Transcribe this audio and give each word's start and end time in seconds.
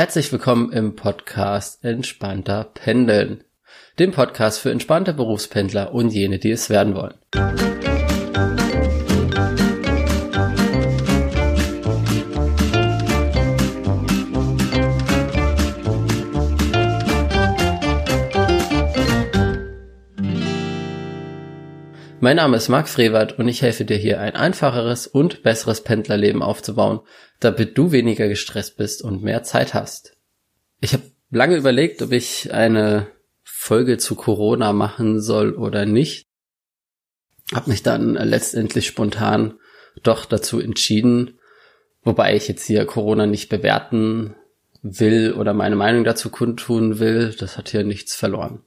Herzlich 0.00 0.32
willkommen 0.32 0.72
im 0.72 0.96
Podcast 0.96 1.84
Entspannter 1.84 2.70
Pendeln, 2.72 3.44
dem 3.98 4.12
Podcast 4.12 4.58
für 4.58 4.70
entspannte 4.70 5.12
Berufspendler 5.12 5.92
und 5.92 6.08
jene, 6.08 6.38
die 6.38 6.52
es 6.52 6.70
werden 6.70 6.94
wollen. 6.94 7.18
Mein 22.22 22.36
Name 22.36 22.58
ist 22.58 22.68
Marc 22.68 22.86
Frevert 22.86 23.38
und 23.38 23.48
ich 23.48 23.62
helfe 23.62 23.86
dir 23.86 23.96
hier 23.96 24.20
ein 24.20 24.36
einfacheres 24.36 25.06
und 25.06 25.42
besseres 25.42 25.80
Pendlerleben 25.80 26.42
aufzubauen, 26.42 27.00
damit 27.40 27.78
du 27.78 27.92
weniger 27.92 28.28
gestresst 28.28 28.76
bist 28.76 29.00
und 29.00 29.22
mehr 29.22 29.42
Zeit 29.42 29.72
hast. 29.72 30.18
Ich 30.82 30.92
habe 30.92 31.04
lange 31.30 31.56
überlegt, 31.56 32.02
ob 32.02 32.12
ich 32.12 32.52
eine 32.52 33.06
Folge 33.42 33.96
zu 33.96 34.16
Corona 34.16 34.74
machen 34.74 35.22
soll 35.22 35.54
oder 35.54 35.86
nicht. 35.86 36.26
Hab 37.54 37.66
mich 37.66 37.82
dann 37.82 38.12
letztendlich 38.12 38.86
spontan 38.86 39.54
doch 40.02 40.26
dazu 40.26 40.60
entschieden, 40.60 41.38
wobei 42.02 42.36
ich 42.36 42.48
jetzt 42.48 42.66
hier 42.66 42.84
Corona 42.84 43.24
nicht 43.24 43.48
bewerten 43.48 44.34
will 44.82 45.32
oder 45.32 45.54
meine 45.54 45.76
Meinung 45.76 46.04
dazu 46.04 46.28
kundtun 46.28 46.98
will. 46.98 47.34
Das 47.38 47.56
hat 47.56 47.70
hier 47.70 47.82
nichts 47.82 48.14
verloren. 48.14 48.62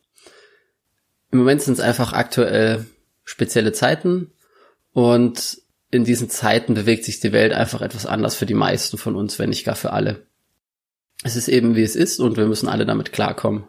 Im 1.31 1.37
Moment 1.37 1.61
sind 1.61 1.73
es 1.73 1.79
einfach 1.81 2.13
aktuell 2.13 2.87
spezielle 3.23 3.71
Zeiten 3.71 4.31
und 4.91 5.61
in 5.91 6.05
diesen 6.05 6.29
Zeiten 6.29 6.73
bewegt 6.73 7.05
sich 7.05 7.19
die 7.19 7.33
Welt 7.33 7.53
einfach 7.53 7.81
etwas 7.81 8.05
anders 8.05 8.35
für 8.35 8.45
die 8.45 8.53
meisten 8.53 8.97
von 8.97 9.15
uns, 9.15 9.37
wenn 9.37 9.49
nicht 9.49 9.65
gar 9.65 9.75
für 9.75 9.93
alle. 9.93 10.25
Es 11.23 11.35
ist 11.35 11.47
eben 11.47 11.75
wie 11.75 11.83
es 11.83 11.95
ist 11.95 12.19
und 12.19 12.37
wir 12.37 12.47
müssen 12.47 12.67
alle 12.67 12.85
damit 12.85 13.11
klarkommen. 13.11 13.67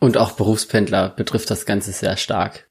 Und 0.00 0.16
auch 0.16 0.32
Berufspendler 0.32 1.10
betrifft 1.10 1.50
das 1.50 1.66
Ganze 1.66 1.92
sehr 1.92 2.16
stark. 2.16 2.69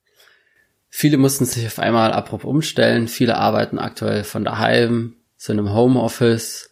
Viele 0.90 1.18
mussten 1.18 1.46
sich 1.46 1.66
auf 1.66 1.80
einmal 1.80 2.12
abrupt 2.12 2.46
umstellen. 2.46 3.08
Viele 3.08 3.38
arbeiten 3.38 3.80
aktuell 3.80 4.24
von 4.24 4.44
daheim, 4.44 5.16
sind 5.38 5.60
im 5.60 5.74
Homeoffice. 5.74 6.72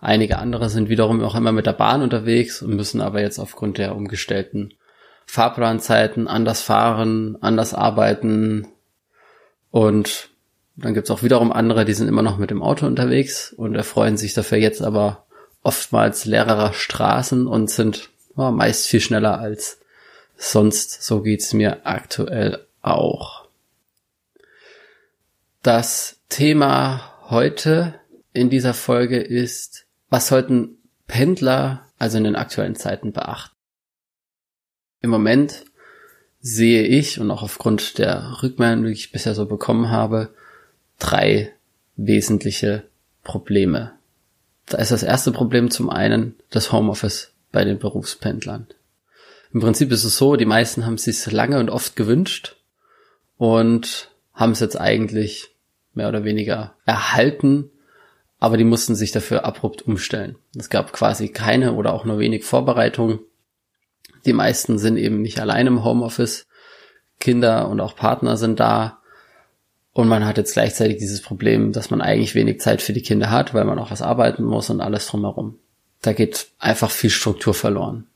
Einige 0.00 0.38
andere 0.38 0.70
sind 0.70 0.88
wiederum 0.88 1.22
auch 1.22 1.34
immer 1.34 1.52
mit 1.52 1.66
der 1.66 1.72
Bahn 1.72 2.02
unterwegs 2.02 2.62
und 2.62 2.74
müssen 2.74 3.00
aber 3.00 3.20
jetzt 3.20 3.38
aufgrund 3.38 3.78
der 3.78 3.94
umgestellten 3.94 4.74
Fahrplanzeiten 5.26 6.26
anders 6.26 6.62
fahren, 6.62 7.36
anders 7.40 7.74
arbeiten. 7.74 8.66
Und 9.70 10.30
dann 10.76 10.94
gibt's 10.94 11.10
auch 11.10 11.22
wiederum 11.22 11.52
andere, 11.52 11.84
die 11.84 11.92
sind 11.92 12.08
immer 12.08 12.22
noch 12.22 12.38
mit 12.38 12.50
dem 12.50 12.62
Auto 12.62 12.86
unterwegs 12.86 13.52
und 13.52 13.74
erfreuen 13.74 14.16
sich 14.16 14.32
dafür 14.32 14.58
jetzt 14.58 14.80
aber 14.80 15.26
oftmals 15.62 16.24
leererer 16.24 16.72
Straßen 16.72 17.46
und 17.46 17.68
sind 17.68 18.08
ja, 18.36 18.50
meist 18.50 18.86
viel 18.86 19.00
schneller 19.00 19.38
als 19.38 19.80
sonst. 20.36 21.02
So 21.02 21.20
geht's 21.20 21.52
mir 21.52 21.84
aktuell 21.84 22.64
auch. 22.80 23.37
Das 25.68 26.20
Thema 26.30 27.12
heute 27.28 28.00
in 28.32 28.48
dieser 28.48 28.72
Folge 28.72 29.18
ist, 29.18 29.84
was 30.08 30.28
sollten 30.28 30.78
Pendler 31.06 31.86
also 31.98 32.16
in 32.16 32.24
den 32.24 32.36
aktuellen 32.36 32.74
Zeiten 32.74 33.12
beachten? 33.12 33.54
Im 35.02 35.10
Moment 35.10 35.66
sehe 36.40 36.84
ich 36.84 37.20
und 37.20 37.30
auch 37.30 37.42
aufgrund 37.42 37.98
der 37.98 38.38
Rückmeldungen, 38.42 38.86
die 38.86 38.92
ich 38.92 39.12
bisher 39.12 39.34
so 39.34 39.44
bekommen 39.44 39.90
habe, 39.90 40.30
drei 40.98 41.52
wesentliche 41.96 42.84
Probleme. 43.22 43.92
Da 44.64 44.78
ist 44.78 44.90
das 44.90 45.02
erste 45.02 45.32
Problem 45.32 45.70
zum 45.70 45.90
einen 45.90 46.34
das 46.48 46.72
Homeoffice 46.72 47.34
bei 47.52 47.64
den 47.64 47.78
Berufspendlern. 47.78 48.68
Im 49.52 49.60
Prinzip 49.60 49.92
ist 49.92 50.04
es 50.04 50.16
so, 50.16 50.36
die 50.36 50.46
meisten 50.46 50.86
haben 50.86 50.94
es 50.94 51.04
sich 51.04 51.30
lange 51.30 51.58
und 51.58 51.68
oft 51.68 51.94
gewünscht 51.94 52.56
und 53.36 54.08
haben 54.32 54.52
es 54.52 54.60
jetzt 54.60 54.80
eigentlich 54.80 55.50
mehr 55.98 56.08
oder 56.08 56.24
weniger 56.24 56.76
erhalten, 56.86 57.70
aber 58.38 58.56
die 58.56 58.64
mussten 58.64 58.94
sich 58.94 59.10
dafür 59.10 59.44
abrupt 59.44 59.82
umstellen. 59.82 60.36
Es 60.56 60.70
gab 60.70 60.92
quasi 60.92 61.28
keine 61.28 61.74
oder 61.74 61.92
auch 61.92 62.04
nur 62.04 62.18
wenig 62.18 62.44
Vorbereitung. 62.44 63.18
Die 64.24 64.32
meisten 64.32 64.78
sind 64.78 64.96
eben 64.96 65.20
nicht 65.20 65.40
allein 65.40 65.66
im 65.66 65.84
Homeoffice. 65.84 66.46
Kinder 67.18 67.68
und 67.68 67.80
auch 67.80 67.96
Partner 67.96 68.36
sind 68.36 68.60
da. 68.60 69.00
Und 69.92 70.06
man 70.06 70.24
hat 70.24 70.38
jetzt 70.38 70.52
gleichzeitig 70.52 70.98
dieses 70.98 71.20
Problem, 71.20 71.72
dass 71.72 71.90
man 71.90 72.00
eigentlich 72.00 72.36
wenig 72.36 72.60
Zeit 72.60 72.80
für 72.80 72.92
die 72.92 73.02
Kinder 73.02 73.30
hat, 73.30 73.52
weil 73.52 73.64
man 73.64 73.80
auch 73.80 73.90
was 73.90 74.00
arbeiten 74.00 74.44
muss 74.44 74.70
und 74.70 74.80
alles 74.80 75.08
drumherum. 75.08 75.58
Da 76.00 76.12
geht 76.12 76.46
einfach 76.60 76.92
viel 76.92 77.10
Struktur 77.10 77.54
verloren. 77.54 78.06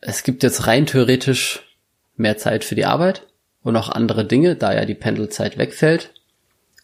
Es 0.00 0.22
gibt 0.22 0.42
jetzt 0.42 0.66
rein 0.66 0.86
theoretisch 0.86 1.76
mehr 2.16 2.38
Zeit 2.38 2.64
für 2.64 2.74
die 2.74 2.86
Arbeit 2.86 3.26
und 3.62 3.76
auch 3.76 3.90
andere 3.90 4.24
Dinge, 4.24 4.56
da 4.56 4.72
ja 4.72 4.86
die 4.86 4.94
Pendelzeit 4.94 5.58
wegfällt. 5.58 6.14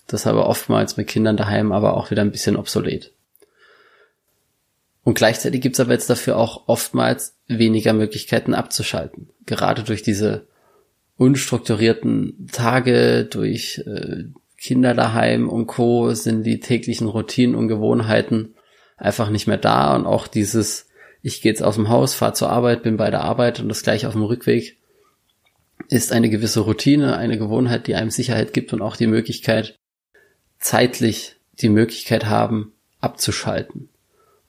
Das 0.07 0.27
aber 0.27 0.47
oftmals 0.47 0.97
mit 0.97 1.09
Kindern 1.09 1.37
daheim 1.37 1.73
aber 1.73 1.97
auch 1.97 2.11
wieder 2.11 2.23
ein 2.23 2.31
bisschen 2.31 2.57
obsolet. 2.57 3.13
Und 5.03 5.15
gleichzeitig 5.15 5.61
gibt's 5.61 5.81
aber 5.81 5.93
jetzt 5.93 6.11
dafür 6.11 6.37
auch 6.37 6.65
oftmals 6.67 7.37
weniger 7.47 7.93
Möglichkeiten 7.93 8.55
abzuschalten. 8.55 9.31
Gerade 9.47 9.85
durch 9.85 10.03
diese 10.03 10.47
unstrukturierten 11.17 12.49
Tage, 12.53 13.25
durch 13.25 13.83
äh, 13.87 14.25
Kinder 14.59 14.95
daheim 14.95 15.49
und 15.49 15.67
Co. 15.67 16.13
sind 16.13 16.45
die 16.45 16.61
täglichen 16.61 17.07
Routinen 17.07 17.55
und 17.55 17.69
Gewohnheiten 17.69 18.55
einfach 18.97 19.31
nicht 19.31 19.47
mehr 19.47 19.59
da 19.59 19.95
und 19.95 20.07
auch 20.07 20.27
dieses, 20.27 20.89
ich 21.23 21.43
gehe 21.43 21.53
jetzt 21.53 21.63
aus 21.63 21.77
dem 21.77 21.89
Haus, 21.89 22.15
fahre 22.15 22.33
zur 22.33 22.51
Arbeit, 22.51 22.83
bin 22.83 22.97
bei 22.97 23.11
der 23.11 23.23
Arbeit 23.23 23.61
und 23.61 23.69
das 23.69 23.83
gleiche 23.83 24.09
auf 24.09 24.15
dem 24.15 24.23
Rückweg, 24.23 24.79
ist 25.89 26.13
eine 26.13 26.31
gewisse 26.31 26.61
Routine, 26.61 27.17
eine 27.17 27.39
Gewohnheit, 27.39 27.87
die 27.87 27.95
einem 27.95 28.11
Sicherheit 28.11 28.53
gibt 28.53 28.73
und 28.73 28.83
auch 28.83 28.97
die 28.97 29.07
Möglichkeit, 29.07 29.79
zeitlich 30.59 31.37
die 31.61 31.69
Möglichkeit 31.69 32.27
haben, 32.27 32.73
abzuschalten 33.01 33.89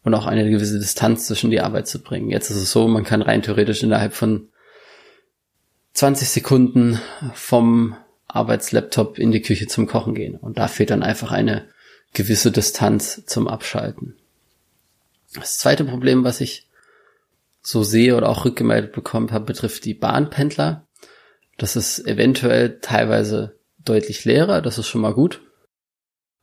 und 0.03 0.13
auch 0.13 0.25
eine 0.25 0.49
gewisse 0.49 0.79
Distanz 0.79 1.27
zwischen 1.27 1.51
die 1.51 1.61
Arbeit 1.61 1.87
zu 1.87 1.99
bringen. 1.99 2.29
Jetzt 2.29 2.49
ist 2.49 2.57
es 2.57 2.71
so, 2.71 2.87
man 2.87 3.03
kann 3.03 3.21
rein 3.21 3.41
theoretisch 3.41 3.83
innerhalb 3.83 4.13
von 4.13 4.49
20 5.93 6.29
Sekunden 6.29 6.99
vom 7.33 7.95
Arbeitslaptop 8.27 9.17
in 9.17 9.31
die 9.31 9.41
Küche 9.41 9.67
zum 9.67 9.87
Kochen 9.87 10.13
gehen. 10.13 10.35
Und 10.35 10.57
da 10.57 10.67
fehlt 10.67 10.91
dann 10.91 11.03
einfach 11.03 11.31
eine 11.31 11.65
gewisse 12.13 12.51
Distanz 12.51 13.25
zum 13.25 13.47
Abschalten. 13.47 14.15
Das 15.33 15.57
zweite 15.57 15.83
Problem, 15.85 16.23
was 16.23 16.41
ich 16.41 16.67
so 17.61 17.83
sehe 17.83 18.15
oder 18.15 18.29
auch 18.29 18.45
rückgemeldet 18.45 18.93
bekommen 18.93 19.31
habe, 19.31 19.45
betrifft 19.45 19.85
die 19.85 19.93
Bahnpendler. 19.93 20.85
Das 21.57 21.75
ist 21.75 22.05
eventuell 22.07 22.79
teilweise 22.79 23.55
deutlich 23.83 24.23
leerer, 24.23 24.61
das 24.61 24.77
ist 24.77 24.87
schon 24.87 25.01
mal 25.01 25.13
gut. 25.13 25.41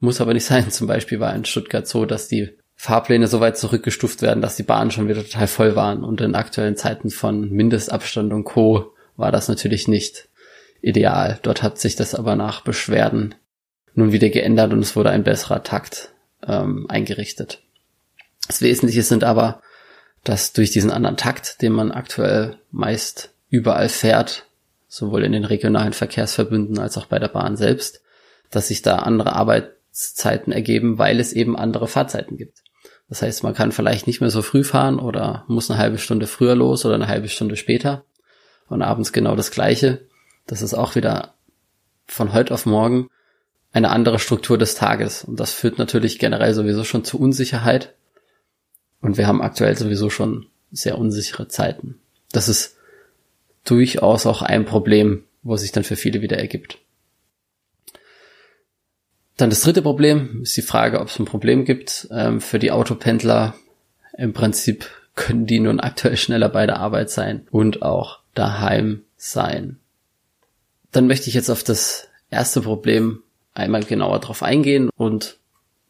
Muss 0.01 0.21
aber 0.21 0.35
nicht 0.35 0.45
sein. 0.45 0.71
Zum 0.71 0.87
Beispiel 0.87 1.21
war 1.21 1.35
in 1.35 1.45
Stuttgart 1.45 1.87
so, 1.87 2.05
dass 2.05 2.29
die 2.29 2.51
Fahrpläne 2.77 3.29
so 3.29 3.41
weit 3.41 3.57
zurückgestuft 3.57 4.23
werden, 4.23 4.43
dass 4.43 4.57
die 4.57 4.63
Bahnen 4.63 4.91
schon 4.91 5.09
wieder 5.09 5.23
total 5.23 5.47
voll 5.47 5.77
waren. 5.77 6.05
Und 6.05 6.21
in 6.21 6.35
aktuellen 6.35 6.77
Zeiten 6.77 7.11
von 7.11 7.51
Mindestabstand 7.51 8.33
und 8.33 8.45
Co. 8.45 8.93
war 9.17 9.33
das 9.33 9.49
natürlich 9.49 9.89
nicht 9.89 10.29
ideal. 10.83 11.39
Dort 11.43 11.63
hat 11.63 11.79
sich 11.79 11.97
das 11.97 12.15
aber 12.15 12.37
nach 12.37 12.63
Beschwerden 12.63 13.35
nun 13.95 14.13
wieder 14.13 14.29
geändert 14.29 14.73
und 14.73 14.81
es 14.81 14.97
wurde 14.97 15.11
ein 15.11 15.23
besserer 15.23 15.63
Takt 15.63 16.11
ähm, 16.47 16.87
eingerichtet. 16.89 17.63
Das 18.47 18.61
Wesentliche 18.61 19.03
sind 19.03 19.25
aber, 19.25 19.63
dass 20.25 20.53
durch 20.53 20.71
diesen 20.71 20.91
anderen 20.91 21.17
Takt, 21.17 21.63
den 21.63 21.73
man 21.73 21.93
aktuell 21.93 22.59
meist 22.71 23.33
überall 23.49 23.89
fährt, 23.89 24.47
sowohl 24.89 25.25
in 25.25 25.33
den 25.33 25.45
regionalen 25.45 25.93
Verkehrsverbünden 25.93 26.79
als 26.79 26.99
auch 26.99 27.07
bei 27.07 27.19
der 27.19 27.29
Bahn 27.29 27.57
selbst, 27.57 28.03
dass 28.51 28.69
sich 28.69 28.83
da 28.83 28.97
andere 28.97 29.35
Arbeit 29.35 29.74
Zeiten 29.95 30.53
ergeben, 30.53 30.99
weil 30.99 31.21
es 31.21 31.33
eben 31.33 31.57
andere 31.57 31.89
Fahrzeiten 31.89 32.37
gibt. 32.37 32.63
Das 33.09 33.23
heißt, 33.23 33.43
man 33.43 33.55
kann 33.55 33.73
vielleicht 33.73 34.07
nicht 34.07 34.21
mehr 34.21 34.31
so 34.31 34.43
früh 34.43 34.65
fahren 34.65 34.99
oder 34.99 35.45
muss 35.47 35.71
eine 35.71 35.79
halbe 35.79 35.99
Stunde 35.99 36.27
früher 36.27 36.55
los 36.55 36.85
oder 36.85 36.95
eine 36.97 37.09
halbe 37.09 37.29
Stunde 37.29 37.57
später 37.57 38.05
und 38.69 38.83
abends 38.83 39.13
genau 39.13 39.37
das 39.37 39.51
gleiche. 39.51 40.07
Das 40.47 40.63
ist 40.63 40.75
auch 40.75 40.95
wieder 40.95 41.35
von 42.07 42.33
heute 42.33 42.53
auf 42.53 42.67
morgen 42.67 43.09
eine 43.73 43.91
andere 43.91 44.19
Struktur 44.19 44.59
des 44.59 44.75
Tages 44.75 45.25
und 45.25 45.39
das 45.39 45.53
führt 45.53 45.79
natürlich 45.79 46.19
generell 46.19 46.55
sowieso 46.55 46.85
schon 46.85 47.05
zu 47.05 47.19
Unsicherheit 47.19 47.95
und 49.01 49.17
wir 49.17 49.27
haben 49.27 49.43
aktuell 49.43 49.77
sowieso 49.77 50.11
schon 50.11 50.47
sehr 50.71 50.99
unsichere 50.99 51.49
Zeiten. 51.49 52.01
Das 52.33 52.49
ist 52.49 52.77
durchaus 53.65 54.27
auch 54.27 54.43
ein 54.43 54.65
Problem, 54.65 55.25
wo 55.43 55.57
sich 55.57 55.73
dann 55.73 55.85
für 55.85 55.97
viele 55.97 56.21
wieder 56.21 56.39
ergibt. 56.39 56.79
Dann 59.37 59.51
das 59.51 59.63
dritte 59.63 59.83
Problem 59.83 60.43
ist 60.43 60.57
die 60.57 60.63
Frage, 60.63 61.01
ob 61.01 61.09
es 61.09 61.19
ein 61.19 61.25
Problem 61.25 61.65
gibt 61.65 62.09
ähm, 62.11 62.41
für 62.41 62.59
die 62.59 62.71
Autopendler. 62.71 63.55
Im 64.17 64.33
Prinzip 64.33 64.89
können 65.17 65.47
die 65.47 65.61
nun 65.61 65.81
aktuell 65.81 66.17
schneller 66.17 66.49
bei 66.49 66.67
der 66.67 66.79
Arbeit 66.79 67.11
sein 67.11 67.47
und 67.51 67.83
auch 67.83 68.21
daheim 68.35 69.03
sein. 69.17 69.79
Dann 70.93 71.07
möchte 71.07 71.29
ich 71.29 71.35
jetzt 71.35 71.51
auf 71.51 71.65
das 71.65 72.09
erste 72.31 72.61
Problem 72.61 73.23
einmal 73.55 73.83
genauer 73.85 74.21
drauf 74.21 74.43
eingehen 74.43 74.91
und 74.97 75.39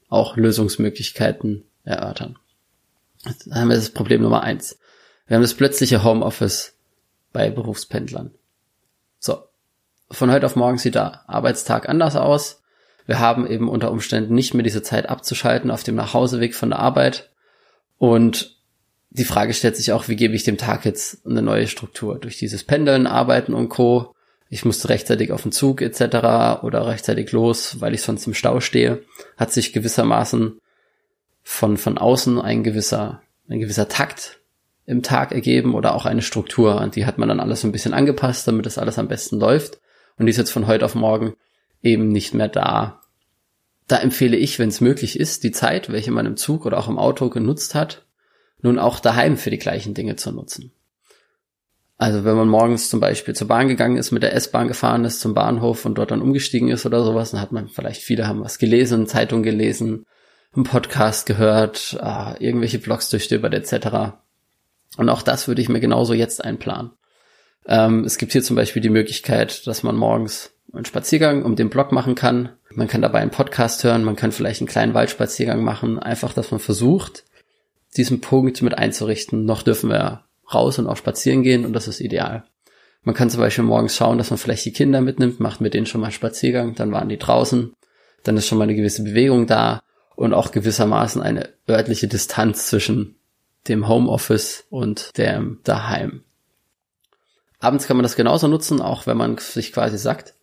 auch 0.09 0.37
Lösungsmöglichkeiten 0.37 1.65
erörtern. 1.85 2.39
Jetzt 3.27 3.51
haben 3.51 3.69
wir 3.69 3.77
das 3.77 3.91
Problem 3.91 4.23
Nummer 4.23 4.43
eins. 4.43 4.79
Wir 5.27 5.37
haben 5.37 5.43
das 5.43 5.55
plötzliche 5.55 6.05
Homeoffice 6.05 6.75
bei 7.33 7.51
Berufspendlern. 7.51 8.31
So. 9.19 9.39
Von 10.11 10.31
heute 10.31 10.47
auf 10.47 10.57
morgen 10.57 10.79
sieht 10.79 10.95
der 10.95 11.29
Arbeitstag 11.29 11.89
anders 11.89 12.15
aus. 12.15 12.63
Wir 13.07 13.19
haben 13.19 13.47
eben 13.47 13.69
unter 13.69 13.91
Umständen 13.91 14.35
nicht 14.35 14.55
mehr 14.55 14.63
diese 14.63 14.83
Zeit 14.83 15.09
abzuschalten 15.09 15.71
auf 15.71 15.83
dem 15.83 15.95
Nachhauseweg 15.95 16.55
von 16.55 16.71
der 16.71 16.79
Arbeit. 16.79 17.31
Und 17.99 18.59
die 19.11 19.25
Frage 19.25 19.55
stellt 19.55 19.77
sich 19.77 19.93
auch, 19.93 20.09
wie 20.09 20.17
gebe 20.17 20.35
ich 20.35 20.45
dem 20.45 20.59
Tag 20.59 20.85
jetzt 20.85 21.25
eine 21.27 21.43
neue 21.43 21.69
Struktur? 21.69 22.19
Durch 22.19 22.39
dieses 22.39 22.65
Pendeln, 22.65 23.07
Arbeiten 23.07 23.55
und 23.55 23.69
Co. 23.69 24.15
Ich 24.49 24.65
musste 24.65 24.89
rechtzeitig 24.89 25.33
auf 25.33 25.43
den 25.43 25.53
Zug 25.53 25.83
etc. 25.83 26.63
oder 26.63 26.87
rechtzeitig 26.87 27.31
los, 27.33 27.81
weil 27.81 27.95
ich 27.95 28.03
sonst 28.03 28.27
im 28.27 28.35
Stau 28.35 28.61
stehe. 28.61 29.03
Hat 29.37 29.53
sich 29.53 29.73
gewissermaßen 29.73 30.59
von, 31.43 31.77
von 31.77 31.99
außen 31.99 32.41
ein 32.41 32.65
gewisser, 32.65 33.23
ein 33.49 33.61
gewisser 33.61 33.89
Takt 33.89 34.41
im 34.87 35.03
Tag 35.03 35.33
ergeben 35.33 35.75
oder 35.75 35.95
auch 35.95 36.07
eine 36.07 36.23
Struktur. 36.23 36.81
Und 36.81 36.97
die 36.97 37.07
hat 37.07 37.19
man 37.19 37.29
dann 37.29 37.41
alles 37.41 37.61
so 37.61 37.69
ein 37.69 37.73
bisschen 37.73 37.95
angepasst, 37.95 38.49
damit 38.49 38.67
das 38.67 38.79
alles 38.79 38.99
am 38.99 39.09
besten 39.09 39.39
läuft. 39.39 39.79
Und 40.19 40.27
die 40.27 40.31
ist 40.31 40.39
jetzt 40.39 40.53
von 40.53 40.67
heute 40.67 40.85
auf 40.85 40.95
morgen 40.95 41.35
eben 41.85 42.09
nicht 42.09 42.35
mehr 42.35 42.49
da. 42.49 43.01
Da 43.87 43.99
empfehle 43.99 44.37
ich, 44.37 44.59
wenn 44.59 44.71
es 44.71 44.81
möglich 44.81 45.21
ist, 45.21 45.45
die 45.45 45.53
Zeit, 45.53 45.93
welche 45.93 46.11
man 46.11 46.27
im 46.27 46.37
Zug 46.37 46.65
oder 46.67 46.79
auch 46.79 46.89
im 46.89 46.99
Auto 46.99 47.29
genutzt 47.29 47.75
hat, 47.75 48.07
nun 48.63 48.79
auch 48.79 48.99
daheim 48.99 49.37
für 49.37 49.51
die 49.51 49.59
gleichen 49.59 49.95
Dinge 49.95 50.17
zu 50.17 50.33
nutzen. 50.33 50.73
Also 51.97 52.25
wenn 52.25 52.37
man 52.37 52.49
morgens 52.49 52.91
zum 52.91 52.99
Beispiel 52.99 53.35
zur 53.35 53.47
Bahn 53.47 53.69
gegangen 53.69 53.99
ist, 53.99 54.11
mit 54.11 54.23
der 54.23 54.35
S-Bahn 54.35 54.69
gefahren 54.69 55.05
ist 55.05 55.21
zum 55.21 55.35
Bahnhof 55.35 55.85
und 55.85 55.97
dort 55.97 56.11
dann 56.11 56.23
umgestiegen 56.23 56.69
ist 56.69 56.85
oder 56.87 57.05
sowas, 57.05 57.31
dann 57.31 57.41
hat 57.41 57.53
man 57.53 57.69
vielleicht 57.69 58.03
viele 58.03 58.27
haben 58.27 58.43
was 58.43 58.59
gelesen, 58.59 59.07
Zeitung 59.07 59.43
gelesen, 59.43 60.07
einen 60.55 60.65
Podcast 60.65 61.27
gehört, 61.27 61.99
äh, 62.01 62.45
irgendwelche 62.45 62.79
Blogs 62.79 63.11
durchstöbert 63.11 63.55
etc. 63.55 64.17
Und 64.97 65.09
auch 65.09 65.23
das 65.23 65.47
würde 65.47 65.63
ich 65.63 65.69
mir 65.69 65.81
genauso 65.81 66.15
jetzt 66.15 66.43
einplanen. 66.43 66.93
Ähm, 67.67 68.05
es 68.05 68.19
gibt 68.19 68.33
hier 68.33 68.43
zum 68.43 68.57
Beispiel 68.57 68.83
die 68.83 68.91
Möglichkeit, 68.91 69.67
dass 69.67 69.83
man 69.83 69.97
morgens 69.97 70.54
einen 70.75 70.85
Spaziergang 70.85 71.43
um 71.45 71.57
den 71.57 71.71
Block 71.71 71.93
machen 71.93 72.15
kann. 72.15 72.51
Man 72.71 72.89
kann 72.89 73.03
dabei 73.03 73.21
einen 73.21 73.31
Podcast 73.31 73.85
hören, 73.85 74.05
man 74.05 74.17
kann 74.17 74.33
vielleicht 74.33 74.61
einen 74.61 74.69
kleinen 74.69 74.95
Waldspaziergang 74.95 75.63
machen. 75.63 75.99
Einfach, 75.99 76.33
dass 76.33 76.51
man 76.51 76.61
versucht, 76.61 77.25
diesen 77.97 78.21
Punkt 78.21 78.63
mit 78.63 78.77
einzurichten. 78.77 79.45
Noch 79.45 79.63
dürfen 79.63 79.91
wir 79.91 80.25
raus 80.53 80.79
und 80.79 80.87
auch 80.87 80.97
spazieren 80.97 81.43
gehen 81.43 81.65
und 81.65 81.73
das 81.73 81.89
ist 81.89 82.01
ideal. 82.01 82.45
Man 83.03 83.15
kann 83.15 83.31
zum 83.31 83.41
Beispiel 83.41 83.65
morgens 83.65 83.95
schauen, 83.95 84.19
dass 84.19 84.31
man 84.31 84.39
vielleicht 84.39 84.65
die 84.65 84.73
Kinder 84.73 85.01
mitnimmt, 85.01 85.39
macht 85.39 85.61
mit 85.61 85.75
denen 85.75 85.87
schon 85.87 86.01
mal 86.01 86.11
Spaziergang, 86.11 86.75
dann 86.75 86.91
waren 86.93 87.09
die 87.09 87.19
draußen, 87.19 87.75
dann 88.23 88.37
ist 88.37 88.47
schon 88.47 88.59
mal 88.59 88.65
eine 88.65 88.75
gewisse 88.75 89.05
Bewegung 89.05 89.47
da 89.47 89.83
und 90.17 90.33
auch 90.33 90.53
gewissermaßen 90.53 91.23
eine 91.23 91.51
örtliche 91.69 92.09
Distanz 92.09 92.67
zwischen 92.67 93.17
dem 93.69 93.89
Homeoffice 93.89 94.65
und 94.71 95.17
dem 95.19 95.61
daheim. 95.65 96.23
Abends 97.61 97.87
kann 97.87 97.97
man 97.97 98.05
das 98.05 98.17
genauso 98.17 98.49
nutzen, 98.49 98.81
auch 98.81 99.07
wenn 99.07 99.17
man 99.17 99.39
sich 99.39 99.73
quasi 99.73 99.99
sagt, 99.99 100.35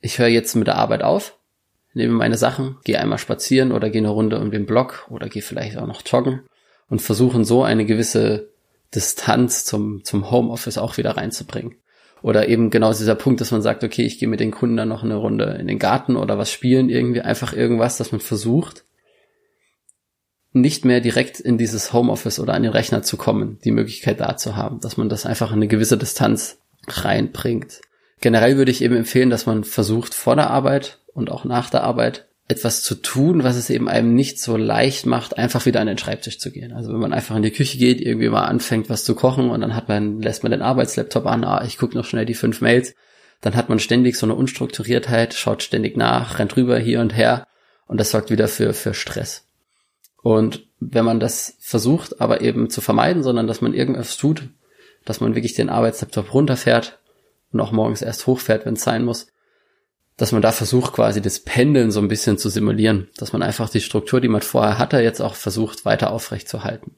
ich 0.00 0.18
höre 0.18 0.28
jetzt 0.28 0.54
mit 0.54 0.66
der 0.66 0.76
Arbeit 0.76 1.02
auf, 1.02 1.38
nehme 1.94 2.14
meine 2.14 2.36
Sachen, 2.36 2.76
gehe 2.84 3.00
einmal 3.00 3.18
spazieren 3.18 3.72
oder 3.72 3.90
gehe 3.90 4.00
eine 4.00 4.10
Runde 4.10 4.38
um 4.38 4.50
den 4.50 4.66
Block 4.66 5.06
oder 5.10 5.28
gehe 5.28 5.42
vielleicht 5.42 5.76
auch 5.76 5.86
noch 5.86 6.02
joggen 6.06 6.42
und 6.88 7.02
versuchen 7.02 7.44
so 7.44 7.62
eine 7.62 7.84
gewisse 7.84 8.50
Distanz 8.94 9.64
zum, 9.64 10.04
zum 10.04 10.30
Homeoffice 10.30 10.78
auch 10.78 10.96
wieder 10.96 11.16
reinzubringen. 11.16 11.76
Oder 12.22 12.48
eben 12.48 12.70
genau 12.70 12.92
dieser 12.92 13.14
Punkt, 13.14 13.40
dass 13.40 13.52
man 13.52 13.62
sagt, 13.62 13.84
okay, 13.84 14.04
ich 14.04 14.18
gehe 14.18 14.28
mit 14.28 14.40
den 14.40 14.50
Kunden 14.50 14.76
dann 14.76 14.88
noch 14.88 15.04
eine 15.04 15.16
Runde 15.16 15.56
in 15.60 15.68
den 15.68 15.78
Garten 15.78 16.16
oder 16.16 16.36
was 16.36 16.50
spielen, 16.50 16.88
irgendwie 16.88 17.20
einfach 17.20 17.52
irgendwas, 17.52 17.96
dass 17.96 18.10
man 18.10 18.20
versucht, 18.20 18.84
nicht 20.52 20.84
mehr 20.84 21.00
direkt 21.00 21.38
in 21.38 21.58
dieses 21.58 21.92
Homeoffice 21.92 22.40
oder 22.40 22.54
an 22.54 22.62
den 22.62 22.72
Rechner 22.72 23.02
zu 23.02 23.16
kommen, 23.16 23.58
die 23.64 23.70
Möglichkeit 23.70 24.20
da 24.20 24.36
zu 24.36 24.56
haben, 24.56 24.80
dass 24.80 24.96
man 24.96 25.08
das 25.08 25.26
einfach 25.26 25.50
in 25.50 25.56
eine 25.56 25.68
gewisse 25.68 25.98
Distanz 25.98 26.58
reinbringt. 26.88 27.82
Generell 28.20 28.56
würde 28.56 28.70
ich 28.70 28.82
eben 28.82 28.96
empfehlen, 28.96 29.30
dass 29.30 29.46
man 29.46 29.64
versucht, 29.64 30.14
vor 30.14 30.36
der 30.36 30.50
Arbeit 30.50 30.98
und 31.14 31.30
auch 31.30 31.44
nach 31.44 31.70
der 31.70 31.84
Arbeit 31.84 32.26
etwas 32.48 32.82
zu 32.82 32.94
tun, 32.94 33.44
was 33.44 33.56
es 33.56 33.68
eben 33.68 33.88
einem 33.88 34.14
nicht 34.14 34.40
so 34.40 34.56
leicht 34.56 35.04
macht, 35.04 35.36
einfach 35.36 35.66
wieder 35.66 35.80
an 35.80 35.86
den 35.86 35.98
Schreibtisch 35.98 36.38
zu 36.38 36.50
gehen. 36.50 36.72
Also 36.72 36.92
wenn 36.92 37.00
man 37.00 37.12
einfach 37.12 37.36
in 37.36 37.42
die 37.42 37.50
Küche 37.50 37.76
geht, 37.76 38.00
irgendwie 38.00 38.30
mal 38.30 38.46
anfängt, 38.46 38.88
was 38.88 39.04
zu 39.04 39.14
kochen 39.14 39.50
und 39.50 39.60
dann 39.60 39.74
hat 39.74 39.88
man, 39.88 40.22
lässt 40.22 40.42
man 40.42 40.52
den 40.52 40.62
Arbeitslaptop 40.62 41.26
an, 41.26 41.44
ah, 41.44 41.62
ich 41.64 41.76
gucke 41.76 41.96
noch 41.96 42.06
schnell 42.06 42.24
die 42.24 42.34
fünf 42.34 42.62
Mails, 42.62 42.94
dann 43.42 43.54
hat 43.54 43.68
man 43.68 43.78
ständig 43.78 44.16
so 44.16 44.24
eine 44.24 44.34
Unstrukturiertheit, 44.34 45.34
schaut 45.34 45.62
ständig 45.62 45.96
nach, 45.96 46.38
rennt 46.38 46.56
rüber 46.56 46.78
hier 46.78 47.00
und 47.00 47.14
her 47.14 47.46
und 47.86 48.00
das 48.00 48.10
sorgt 48.10 48.30
wieder 48.30 48.48
für, 48.48 48.72
für 48.72 48.94
Stress. 48.94 49.44
Und 50.22 50.66
wenn 50.80 51.04
man 51.04 51.20
das 51.20 51.56
versucht, 51.60 52.20
aber 52.20 52.40
eben 52.40 52.70
zu 52.70 52.80
vermeiden, 52.80 53.22
sondern 53.22 53.46
dass 53.46 53.60
man 53.60 53.74
irgendwas 53.74 54.16
tut, 54.16 54.44
dass 55.04 55.20
man 55.20 55.34
wirklich 55.34 55.54
den 55.54 55.68
Arbeitslaptop 55.68 56.32
runterfährt 56.32 56.98
und 57.52 57.60
auch 57.60 57.72
morgens 57.72 58.02
erst 58.02 58.26
hochfährt, 58.26 58.66
wenn 58.66 58.74
es 58.74 58.82
sein 58.82 59.04
muss, 59.04 59.28
dass 60.16 60.32
man 60.32 60.42
da 60.42 60.52
versucht, 60.52 60.92
quasi 60.92 61.22
das 61.22 61.40
Pendeln 61.40 61.90
so 61.90 62.00
ein 62.00 62.08
bisschen 62.08 62.38
zu 62.38 62.48
simulieren, 62.48 63.08
dass 63.16 63.32
man 63.32 63.42
einfach 63.42 63.70
die 63.70 63.80
Struktur, 63.80 64.20
die 64.20 64.28
man 64.28 64.42
vorher 64.42 64.78
hatte, 64.78 65.00
jetzt 65.00 65.20
auch 65.20 65.34
versucht, 65.34 65.84
weiter 65.84 66.10
aufrecht 66.10 66.48
zu 66.48 66.64
halten. 66.64 66.96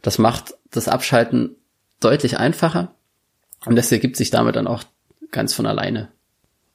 Das 0.00 0.18
macht 0.18 0.54
das 0.70 0.88
Abschalten 0.88 1.56
deutlich 2.00 2.38
einfacher 2.38 2.94
und 3.66 3.76
das 3.76 3.90
ergibt 3.90 4.16
sich 4.16 4.30
damit 4.30 4.56
dann 4.56 4.66
auch 4.66 4.84
ganz 5.30 5.54
von 5.54 5.66
alleine. 5.66 6.10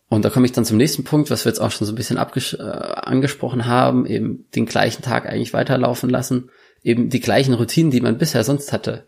Und 0.09 0.23
da 0.23 0.29
komme 0.29 0.45
ich 0.45 0.53
dann 0.53 0.65
zum 0.65 0.77
nächsten 0.77 1.03
Punkt, 1.03 1.29
was 1.29 1.43
wir 1.43 1.51
jetzt 1.51 1.59
auch 1.59 1.71
schon 1.71 1.85
so 1.85 1.91
ein 1.91 1.97
bisschen 1.97 2.17
äh, 2.17 2.61
angesprochen 2.61 3.65
haben, 3.65 4.05
eben 4.05 4.45
den 4.55 4.65
gleichen 4.65 5.01
Tag 5.01 5.25
eigentlich 5.25 5.53
weiterlaufen 5.53 6.09
lassen, 6.09 6.49
eben 6.81 7.09
die 7.09 7.19
gleichen 7.19 7.53
Routinen, 7.53 7.91
die 7.91 7.99
man 7.99 8.17
bisher 8.17 8.43
sonst 8.45 8.71
hatte, 8.71 9.05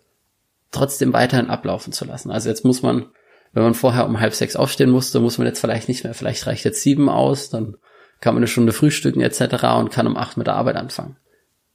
trotzdem 0.72 1.14
weiterhin 1.14 1.50
ablaufen 1.50 1.94
zu 1.94 2.04
lassen. 2.04 2.32
Also 2.32 2.50
jetzt 2.50 2.66
muss 2.66 2.82
man, 2.82 3.06
wenn 3.54 3.64
man 3.64 3.74
vorher 3.74 4.06
um 4.06 4.20
halb 4.20 4.34
sechs 4.34 4.56
aufstehen 4.56 4.90
musste, 4.90 5.20
muss 5.20 5.38
man 5.38 5.48
jetzt 5.48 5.60
vielleicht 5.60 5.88
nicht 5.88 6.04
mehr, 6.04 6.14
vielleicht 6.14 6.46
reicht 6.46 6.66
jetzt 6.66 6.82
sieben 6.82 7.10
aus, 7.10 7.50
dann 7.50 7.76
kann 8.22 8.34
man 8.34 8.42
eine 8.42 8.48
Stunde 8.48 8.74
frühstücken 8.74 9.22
etc. 9.22 9.64
und 9.78 9.92
kann 9.92 10.08
um 10.08 10.18
acht 10.18 10.38
mit 10.38 10.48
der 10.48 10.56
Arbeit 10.56 10.76
anfangen. 10.76 11.16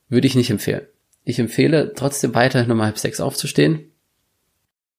Würde 0.08 0.26
ich 0.26 0.34
nicht 0.34 0.50
empfehlen. 0.50 0.86
Ich 1.24 1.38
empfehle 1.38 1.94
trotzdem 1.94 2.34
weiterhin 2.34 2.70
um 2.70 2.82
halb 2.82 2.98
sechs 2.98 3.20
aufzustehen. 3.20 3.90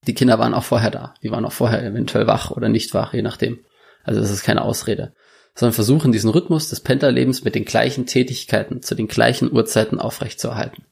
Die 0.08 0.16
Kinder 0.16 0.40
waren 0.40 0.54
auch 0.54 0.64
vorher 0.64 0.92
da. 0.92 1.14
Die 1.24 1.32
waren 1.32 1.46
auch 1.46 1.52
vorher 1.52 1.84
eventuell 1.84 2.28
wach 2.28 2.52
oder 2.52 2.70
nicht 2.70 2.94
wach, 2.94 3.14
je 3.14 3.22
nachdem. 3.22 3.60
Also 4.04 4.20
das 4.20 4.32
ist 4.32 4.44
keine 4.44 4.64
Ausrede. 4.64 5.14
Sondern 5.54 5.74
versuchen, 5.74 6.12
diesen 6.12 6.30
Rhythmus 6.30 6.70
des 6.70 6.82
Pendlerlebens 6.82 7.44
mit 7.44 7.56
den 7.56 7.66
gleichen 7.66 8.06
Tätigkeiten 8.06 8.82
zu 8.82 8.96
den 8.96 9.08
gleichen 9.08 9.52
Uhrzeiten 9.52 10.00
aufrechtzuerhalten. 10.00 10.84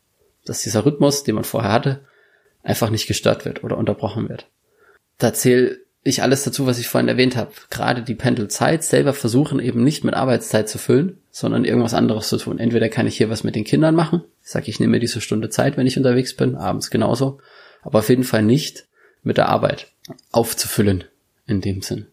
Dass 0.45 0.63
dieser 0.63 0.85
Rhythmus, 0.85 1.23
den 1.23 1.35
man 1.35 1.43
vorher 1.43 1.71
hatte, 1.71 2.01
einfach 2.63 2.89
nicht 2.89 3.07
gestört 3.07 3.45
wird 3.45 3.63
oder 3.63 3.77
unterbrochen 3.77 4.29
wird. 4.29 4.47
Da 5.17 5.33
zähle 5.33 5.79
ich 6.03 6.21
alles 6.21 6.43
dazu, 6.43 6.65
was 6.65 6.79
ich 6.79 6.89
vorhin 6.89 7.07
erwähnt 7.07 7.37
habe. 7.37 7.51
Gerade 7.69 8.01
die 8.01 8.15
Pendelzeit 8.15 8.83
selber 8.83 9.13
versuchen 9.13 9.59
eben 9.59 9.83
nicht 9.83 10.03
mit 10.03 10.13
Arbeitszeit 10.13 10.67
zu 10.67 10.77
füllen, 10.77 11.17
sondern 11.31 11.63
irgendwas 11.63 11.93
anderes 11.93 12.27
zu 12.27 12.37
tun. 12.37 12.59
Entweder 12.59 12.89
kann 12.89 13.07
ich 13.07 13.17
hier 13.17 13.29
was 13.29 13.43
mit 13.43 13.55
den 13.55 13.63
Kindern 13.63 13.95
machen. 13.95 14.23
Ich 14.43 14.49
sage, 14.49 14.69
ich 14.69 14.79
nehme 14.79 14.91
mir 14.91 14.99
diese 14.99 15.21
Stunde 15.21 15.49
Zeit, 15.49 15.77
wenn 15.77 15.87
ich 15.87 15.97
unterwegs 15.97 16.35
bin, 16.35 16.55
abends 16.55 16.89
genauso. 16.89 17.39
Aber 17.81 17.99
auf 17.99 18.09
jeden 18.09 18.25
Fall 18.25 18.43
nicht 18.43 18.85
mit 19.23 19.37
der 19.37 19.47
Arbeit 19.47 19.87
aufzufüllen 20.31 21.05
in 21.47 21.61
dem 21.61 21.81
Sinn. 21.81 22.07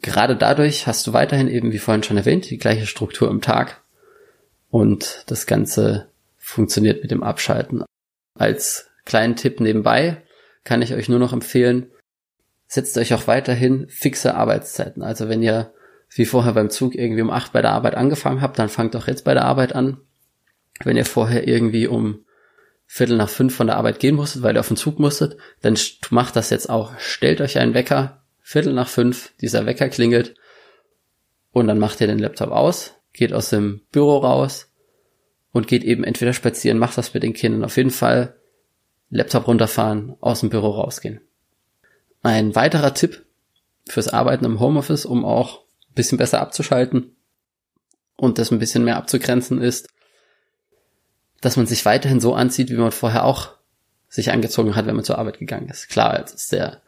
Gerade 0.00 0.36
dadurch 0.36 0.86
hast 0.86 1.06
du 1.06 1.12
weiterhin 1.12 1.48
eben, 1.48 1.72
wie 1.72 1.78
vorhin 1.78 2.02
schon 2.02 2.16
erwähnt, 2.16 2.50
die 2.50 2.58
gleiche 2.58 2.86
Struktur 2.86 3.30
im 3.30 3.40
Tag 3.40 3.82
und 4.70 5.24
das 5.26 5.46
Ganze 5.46 6.08
funktioniert 6.36 7.02
mit 7.02 7.10
dem 7.10 7.22
Abschalten. 7.22 7.84
Als 8.38 8.90
kleinen 9.04 9.36
Tipp 9.36 9.60
nebenbei 9.60 10.22
kann 10.62 10.82
ich 10.82 10.94
euch 10.94 11.08
nur 11.08 11.18
noch 11.18 11.32
empfehlen, 11.32 11.86
setzt 12.66 12.96
euch 12.98 13.14
auch 13.14 13.26
weiterhin 13.26 13.88
fixe 13.88 14.34
Arbeitszeiten. 14.34 15.02
Also 15.02 15.28
wenn 15.28 15.42
ihr 15.42 15.72
wie 16.16 16.26
vorher 16.26 16.52
beim 16.52 16.70
Zug 16.70 16.94
irgendwie 16.94 17.22
um 17.22 17.30
acht 17.30 17.52
bei 17.52 17.62
der 17.62 17.72
Arbeit 17.72 17.96
angefangen 17.96 18.40
habt, 18.40 18.58
dann 18.58 18.68
fangt 18.68 18.94
auch 18.94 19.08
jetzt 19.08 19.24
bei 19.24 19.34
der 19.34 19.44
Arbeit 19.44 19.74
an. 19.74 19.98
Wenn 20.82 20.96
ihr 20.96 21.04
vorher 21.04 21.46
irgendwie 21.46 21.86
um 21.86 22.24
Viertel 22.86 23.16
nach 23.16 23.28
fünf 23.28 23.54
von 23.54 23.66
der 23.66 23.76
Arbeit 23.76 23.98
gehen 23.98 24.14
musstet, 24.14 24.42
weil 24.42 24.56
ihr 24.56 24.60
auf 24.60 24.68
den 24.68 24.76
Zug 24.76 24.98
musstet, 24.98 25.36
dann 25.62 25.76
macht 26.10 26.36
das 26.36 26.50
jetzt 26.50 26.70
auch. 26.70 26.92
Stellt 26.98 27.40
euch 27.40 27.58
einen 27.58 27.74
Wecker, 27.74 28.22
Viertel 28.40 28.72
nach 28.72 28.88
fünf, 28.88 29.32
dieser 29.40 29.66
Wecker 29.66 29.88
klingelt 29.88 30.36
und 31.50 31.66
dann 31.66 31.78
macht 31.78 32.00
ihr 32.00 32.06
den 32.06 32.18
Laptop 32.18 32.50
aus, 32.50 32.94
geht 33.12 33.32
aus 33.32 33.50
dem 33.50 33.80
Büro 33.90 34.18
raus 34.18 34.70
und 35.50 35.66
geht 35.66 35.84
eben 35.84 36.04
entweder 36.04 36.32
spazieren, 36.32 36.78
macht 36.78 36.98
das 36.98 37.14
mit 37.14 37.22
den 37.22 37.32
Kindern. 37.32 37.64
Auf 37.64 37.76
jeden 37.76 37.90
Fall 37.90 38.36
Laptop 39.08 39.48
runterfahren, 39.48 40.16
aus 40.20 40.40
dem 40.40 40.50
Büro 40.50 40.70
rausgehen. 40.70 41.20
Ein 42.24 42.54
weiterer 42.54 42.94
Tipp 42.94 43.26
fürs 43.86 44.08
Arbeiten 44.08 44.46
im 44.46 44.58
Homeoffice, 44.58 45.04
um 45.04 45.26
auch 45.26 45.60
ein 45.90 45.94
bisschen 45.94 46.16
besser 46.16 46.40
abzuschalten 46.40 47.14
und 48.16 48.38
das 48.38 48.50
ein 48.50 48.58
bisschen 48.58 48.82
mehr 48.82 48.96
abzugrenzen 48.96 49.60
ist, 49.60 49.88
dass 51.42 51.58
man 51.58 51.66
sich 51.66 51.84
weiterhin 51.84 52.20
so 52.20 52.34
anzieht, 52.34 52.70
wie 52.70 52.76
man 52.76 52.92
vorher 52.92 53.26
auch 53.26 53.52
sich 54.08 54.32
angezogen 54.32 54.74
hat, 54.74 54.86
wenn 54.86 54.96
man 54.96 55.04
zur 55.04 55.18
Arbeit 55.18 55.38
gegangen 55.38 55.68
ist. 55.68 55.90
Klar, 55.90 56.18
jetzt 56.18 56.32
ist 56.32 56.52
der, 56.52 56.80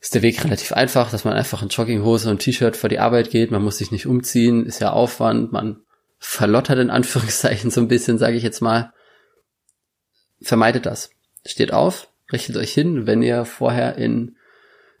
ist 0.00 0.14
der 0.14 0.22
Weg 0.22 0.44
relativ 0.44 0.72
einfach, 0.72 1.10
dass 1.10 1.24
man 1.24 1.34
einfach 1.34 1.60
in 1.60 1.68
Jogginghose 1.68 2.30
und 2.30 2.38
T-Shirt 2.38 2.76
vor 2.76 2.88
die 2.88 3.00
Arbeit 3.00 3.30
geht, 3.30 3.50
man 3.50 3.64
muss 3.64 3.78
sich 3.78 3.90
nicht 3.90 4.06
umziehen, 4.06 4.66
ist 4.66 4.80
ja 4.80 4.92
Aufwand, 4.92 5.50
man 5.50 5.82
verlottert 6.20 6.78
in 6.78 6.90
Anführungszeichen 6.90 7.72
so 7.72 7.80
ein 7.80 7.88
bisschen, 7.88 8.18
sage 8.18 8.36
ich 8.36 8.44
jetzt 8.44 8.60
mal. 8.60 8.92
Vermeidet 10.40 10.86
das. 10.86 11.10
Steht 11.44 11.72
auf, 11.72 12.08
richtet 12.30 12.56
euch 12.56 12.72
hin, 12.72 13.08
wenn 13.08 13.20
ihr 13.20 13.44
vorher 13.44 13.96
in 13.96 14.36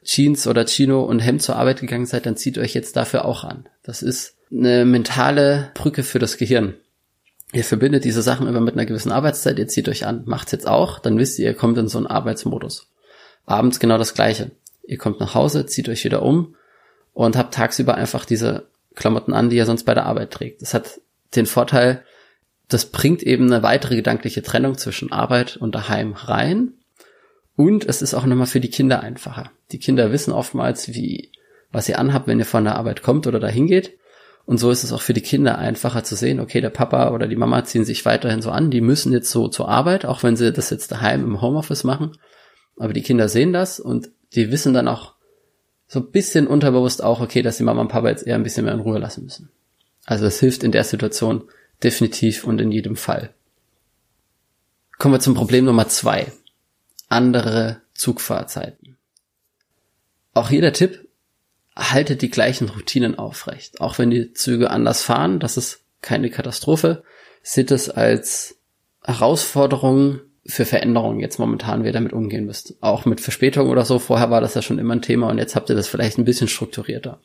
Jeans 0.04 0.46
oder 0.46 0.66
Chino 0.66 1.02
und 1.02 1.20
Hemd 1.20 1.42
zur 1.42 1.56
Arbeit 1.56 1.80
gegangen 1.80 2.06
seid, 2.06 2.26
dann 2.26 2.36
zieht 2.36 2.58
euch 2.58 2.74
jetzt 2.74 2.96
dafür 2.96 3.24
auch 3.24 3.42
an. 3.42 3.66
Das 3.82 4.02
ist 4.02 4.36
eine 4.52 4.84
mentale 4.84 5.70
Brücke 5.74 6.02
für 6.02 6.18
das 6.18 6.36
Gehirn. 6.36 6.74
Ihr 7.52 7.64
verbindet 7.64 8.04
diese 8.04 8.22
Sachen 8.22 8.46
immer 8.46 8.60
mit 8.60 8.74
einer 8.74 8.86
gewissen 8.86 9.12
Arbeitszeit, 9.12 9.58
ihr 9.58 9.68
zieht 9.68 9.88
euch 9.88 10.06
an, 10.06 10.24
macht's 10.26 10.52
jetzt 10.52 10.66
auch, 10.66 10.98
dann 10.98 11.18
wisst 11.18 11.38
ihr, 11.38 11.46
ihr 11.46 11.54
kommt 11.54 11.78
in 11.78 11.88
so 11.88 11.98
einen 11.98 12.06
Arbeitsmodus. 12.06 12.88
Abends 13.46 13.78
genau 13.80 13.98
das 13.98 14.14
gleiche. 14.14 14.50
Ihr 14.82 14.98
kommt 14.98 15.20
nach 15.20 15.34
Hause, 15.34 15.66
zieht 15.66 15.88
euch 15.88 16.04
wieder 16.04 16.22
um 16.22 16.56
und 17.12 17.36
habt 17.36 17.54
tagsüber 17.54 17.94
einfach 17.94 18.24
diese 18.24 18.66
Klamotten 18.94 19.32
an, 19.32 19.50
die 19.50 19.56
ihr 19.56 19.66
sonst 19.66 19.84
bei 19.84 19.94
der 19.94 20.06
Arbeit 20.06 20.32
trägt. 20.32 20.62
Das 20.62 20.74
hat 20.74 21.00
den 21.34 21.46
Vorteil, 21.46 22.04
das 22.68 22.86
bringt 22.86 23.22
eben 23.22 23.52
eine 23.52 23.62
weitere 23.62 23.96
gedankliche 23.96 24.42
Trennung 24.42 24.76
zwischen 24.76 25.12
Arbeit 25.12 25.56
und 25.56 25.74
daheim 25.74 26.12
rein. 26.12 26.74
Und 27.56 27.84
es 27.84 28.02
ist 28.02 28.14
auch 28.14 28.26
nochmal 28.26 28.46
für 28.46 28.60
die 28.60 28.70
Kinder 28.70 29.00
einfacher. 29.00 29.50
Die 29.70 29.78
Kinder 29.78 30.10
wissen 30.10 30.32
oftmals, 30.32 30.88
wie, 30.88 31.30
was 31.70 31.88
ihr 31.88 31.98
anhabt, 31.98 32.26
wenn 32.26 32.38
ihr 32.38 32.46
von 32.46 32.64
der 32.64 32.76
Arbeit 32.76 33.02
kommt 33.02 33.26
oder 33.26 33.38
dahin 33.38 33.66
geht. 33.66 33.96
Und 34.46 34.58
so 34.58 34.70
ist 34.70 34.84
es 34.84 34.92
auch 34.92 35.00
für 35.00 35.14
die 35.14 35.22
Kinder 35.22 35.56
einfacher 35.58 36.04
zu 36.04 36.16
sehen, 36.16 36.38
okay, 36.38 36.60
der 36.60 36.70
Papa 36.70 37.12
oder 37.12 37.26
die 37.26 37.36
Mama 37.36 37.64
ziehen 37.64 37.84
sich 37.84 38.04
weiterhin 38.04 38.42
so 38.42 38.50
an, 38.50 38.70
die 38.70 38.82
müssen 38.82 39.12
jetzt 39.12 39.30
so 39.30 39.48
zur 39.48 39.68
Arbeit, 39.68 40.04
auch 40.04 40.22
wenn 40.22 40.36
sie 40.36 40.52
das 40.52 40.68
jetzt 40.68 40.92
daheim 40.92 41.24
im 41.24 41.40
Homeoffice 41.40 41.84
machen. 41.84 42.18
Aber 42.76 42.92
die 42.92 43.02
Kinder 43.02 43.28
sehen 43.28 43.52
das 43.52 43.80
und 43.80 44.10
die 44.34 44.50
wissen 44.50 44.74
dann 44.74 44.88
auch 44.88 45.14
so 45.86 46.00
ein 46.00 46.10
bisschen 46.10 46.46
unterbewusst 46.46 47.02
auch, 47.02 47.20
okay, 47.20 47.40
dass 47.40 47.56
die 47.56 47.62
Mama 47.62 47.80
und 47.80 47.88
Papa 47.88 48.08
jetzt 48.08 48.26
eher 48.26 48.34
ein 48.34 48.42
bisschen 48.42 48.64
mehr 48.64 48.74
in 48.74 48.80
Ruhe 48.80 48.98
lassen 48.98 49.24
müssen. 49.24 49.50
Also 50.04 50.26
es 50.26 50.40
hilft 50.40 50.62
in 50.62 50.72
der 50.72 50.84
Situation 50.84 51.44
definitiv 51.82 52.44
und 52.44 52.60
in 52.60 52.72
jedem 52.72 52.96
Fall. 52.96 53.32
Kommen 54.98 55.14
wir 55.14 55.20
zum 55.20 55.34
Problem 55.34 55.64
Nummer 55.64 55.88
zwei. 55.88 56.32
Andere 57.14 57.80
Zugfahrzeiten. 57.94 58.98
Auch 60.34 60.48
hier 60.48 60.60
der 60.60 60.72
Tipp, 60.72 61.08
haltet 61.76 62.22
die 62.22 62.30
gleichen 62.30 62.68
Routinen 62.68 63.16
aufrecht. 63.16 63.80
Auch 63.80 63.98
wenn 63.98 64.10
die 64.10 64.32
Züge 64.32 64.70
anders 64.70 65.02
fahren, 65.02 65.38
das 65.40 65.56
ist 65.56 65.84
keine 66.02 66.28
Katastrophe. 66.28 67.04
Seht 67.42 67.70
es 67.70 67.88
als 67.88 68.58
Herausforderung 69.04 70.20
für 70.44 70.64
Veränderungen 70.64 71.20
jetzt 71.20 71.38
momentan, 71.38 71.82
wie 71.82 71.88
ihr 71.88 71.92
damit 71.92 72.12
umgehen 72.12 72.46
müsst. 72.46 72.74
Auch 72.80 73.04
mit 73.04 73.20
Verspätung 73.20 73.70
oder 73.70 73.84
so. 73.84 73.98
Vorher 73.98 74.30
war 74.30 74.40
das 74.40 74.54
ja 74.54 74.62
schon 74.62 74.78
immer 74.78 74.94
ein 74.94 75.02
Thema 75.02 75.30
und 75.30 75.38
jetzt 75.38 75.54
habt 75.54 75.70
ihr 75.70 75.76
das 75.76 75.88
vielleicht 75.88 76.18
ein 76.18 76.24
bisschen 76.24 76.48
strukturierter. 76.48 77.20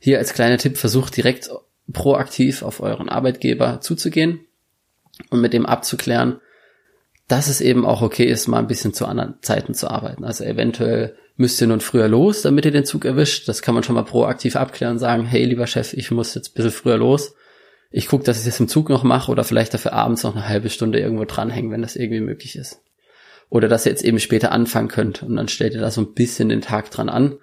Hier 0.00 0.18
als 0.18 0.32
kleiner 0.32 0.58
Tipp, 0.58 0.78
versucht 0.78 1.16
direkt 1.16 1.50
proaktiv 1.92 2.62
auf 2.62 2.80
euren 2.80 3.08
Arbeitgeber 3.08 3.80
zuzugehen 3.80 4.46
und 5.30 5.40
mit 5.40 5.52
dem 5.52 5.66
abzuklären, 5.66 6.40
dass 7.28 7.48
es 7.48 7.60
eben 7.60 7.84
auch 7.84 8.00
okay 8.02 8.24
ist, 8.24 8.48
mal 8.48 8.58
ein 8.58 8.66
bisschen 8.66 8.94
zu 8.94 9.06
anderen 9.06 9.34
Zeiten 9.42 9.74
zu 9.74 9.88
arbeiten. 9.88 10.24
Also 10.24 10.44
eventuell 10.44 11.14
müsst 11.36 11.60
ihr 11.60 11.66
nun 11.66 11.80
früher 11.80 12.08
los, 12.08 12.42
damit 12.42 12.64
ihr 12.64 12.70
den 12.72 12.86
Zug 12.86 13.04
erwischt. 13.04 13.48
Das 13.48 13.62
kann 13.62 13.74
man 13.74 13.84
schon 13.84 13.94
mal 13.94 14.02
proaktiv 14.02 14.56
abklären 14.56 14.94
und 14.94 14.98
sagen, 14.98 15.26
hey 15.26 15.44
lieber 15.44 15.66
Chef, 15.66 15.92
ich 15.92 16.10
muss 16.10 16.34
jetzt 16.34 16.50
ein 16.50 16.54
bisschen 16.54 16.72
früher 16.72 16.96
los. 16.96 17.34
Ich 17.90 18.08
gucke, 18.08 18.24
dass 18.24 18.38
ich 18.38 18.46
das 18.46 18.58
im 18.60 18.68
Zug 18.68 18.88
noch 18.88 19.04
mache 19.04 19.30
oder 19.30 19.44
vielleicht 19.44 19.72
dafür 19.72 19.92
abends 19.92 20.22
noch 20.22 20.34
eine 20.34 20.48
halbe 20.48 20.70
Stunde 20.70 20.98
irgendwo 20.98 21.24
dranhängen, 21.24 21.70
wenn 21.70 21.82
das 21.82 21.96
irgendwie 21.96 22.20
möglich 22.20 22.56
ist. 22.56 22.82
Oder 23.50 23.68
dass 23.68 23.86
ihr 23.86 23.92
jetzt 23.92 24.04
eben 24.04 24.18
später 24.18 24.50
anfangen 24.52 24.88
könnt 24.88 25.22
und 25.22 25.36
dann 25.36 25.48
stellt 25.48 25.74
ihr 25.74 25.80
da 25.80 25.90
so 25.90 26.00
ein 26.00 26.14
bisschen 26.14 26.48
den 26.48 26.60
Tag 26.60 26.90
dran 26.90 27.08
an. 27.08 27.38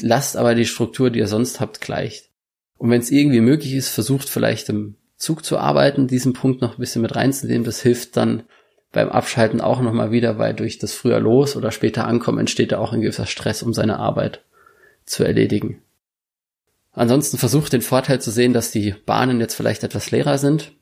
Lasst 0.00 0.36
aber 0.36 0.54
die 0.54 0.66
Struktur, 0.66 1.10
die 1.10 1.18
ihr 1.18 1.28
sonst 1.28 1.60
habt, 1.60 1.80
gleich. 1.80 2.30
Und 2.78 2.90
wenn 2.90 3.00
es 3.00 3.10
irgendwie 3.10 3.40
möglich 3.40 3.74
ist, 3.74 3.88
versucht 3.88 4.28
vielleicht 4.28 4.68
im 4.68 4.96
Zug 5.16 5.44
zu 5.44 5.58
arbeiten, 5.58 6.08
diesen 6.08 6.34
Punkt 6.34 6.60
noch 6.60 6.76
ein 6.76 6.80
bisschen 6.80 7.00
mit 7.00 7.16
reinzunehmen. 7.16 7.64
Das 7.64 7.80
hilft 7.80 8.16
dann 8.16 8.42
beim 8.96 9.10
Abschalten 9.10 9.60
auch 9.60 9.82
nochmal 9.82 10.10
wieder, 10.10 10.38
weil 10.38 10.54
durch 10.54 10.78
das 10.78 10.94
früher 10.94 11.20
los 11.20 11.54
oder 11.54 11.70
später 11.70 12.06
ankommen 12.06 12.38
entsteht 12.38 12.72
da 12.72 12.78
auch 12.78 12.94
ein 12.94 13.02
gewisser 13.02 13.26
Stress, 13.26 13.62
um 13.62 13.74
seine 13.74 13.98
Arbeit 13.98 14.42
zu 15.04 15.22
erledigen. 15.22 15.82
Ansonsten 16.92 17.36
versucht 17.36 17.74
den 17.74 17.82
Vorteil 17.82 18.22
zu 18.22 18.30
sehen, 18.30 18.54
dass 18.54 18.70
die 18.70 18.94
Bahnen 19.04 19.38
jetzt 19.38 19.54
vielleicht 19.54 19.84
etwas 19.84 20.10
leerer 20.12 20.38
sind 20.38 20.72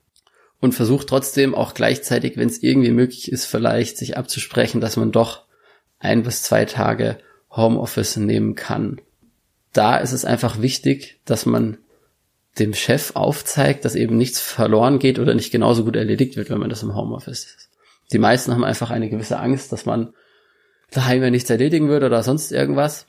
und 0.60 0.76
versucht 0.76 1.08
trotzdem 1.08 1.56
auch 1.56 1.74
gleichzeitig, 1.74 2.36
wenn 2.36 2.48
es 2.48 2.62
irgendwie 2.62 2.92
möglich 2.92 3.32
ist, 3.32 3.46
vielleicht 3.46 3.96
sich 3.98 4.16
abzusprechen, 4.16 4.80
dass 4.80 4.96
man 4.96 5.10
doch 5.10 5.42
ein 5.98 6.22
bis 6.22 6.42
zwei 6.42 6.66
Tage 6.66 7.18
Homeoffice 7.50 8.16
nehmen 8.16 8.54
kann. 8.54 9.00
Da 9.72 9.96
ist 9.96 10.12
es 10.12 10.24
einfach 10.24 10.62
wichtig, 10.62 11.20
dass 11.24 11.46
man 11.46 11.78
dem 12.60 12.74
Chef 12.74 13.16
aufzeigt, 13.16 13.84
dass 13.84 13.96
eben 13.96 14.16
nichts 14.16 14.40
verloren 14.40 15.00
geht 15.00 15.18
oder 15.18 15.34
nicht 15.34 15.50
genauso 15.50 15.84
gut 15.84 15.96
erledigt 15.96 16.36
wird, 16.36 16.48
wenn 16.48 16.60
man 16.60 16.70
das 16.70 16.84
im 16.84 16.94
Homeoffice 16.94 17.44
ist. 17.44 17.70
Die 18.12 18.18
meisten 18.18 18.52
haben 18.52 18.64
einfach 18.64 18.90
eine 18.90 19.08
gewisse 19.08 19.38
Angst, 19.38 19.72
dass 19.72 19.86
man 19.86 20.12
daheim 20.90 21.22
ja 21.22 21.30
nichts 21.30 21.50
erledigen 21.50 21.88
würde 21.88 22.06
oder 22.06 22.22
sonst 22.22 22.52
irgendwas. 22.52 23.06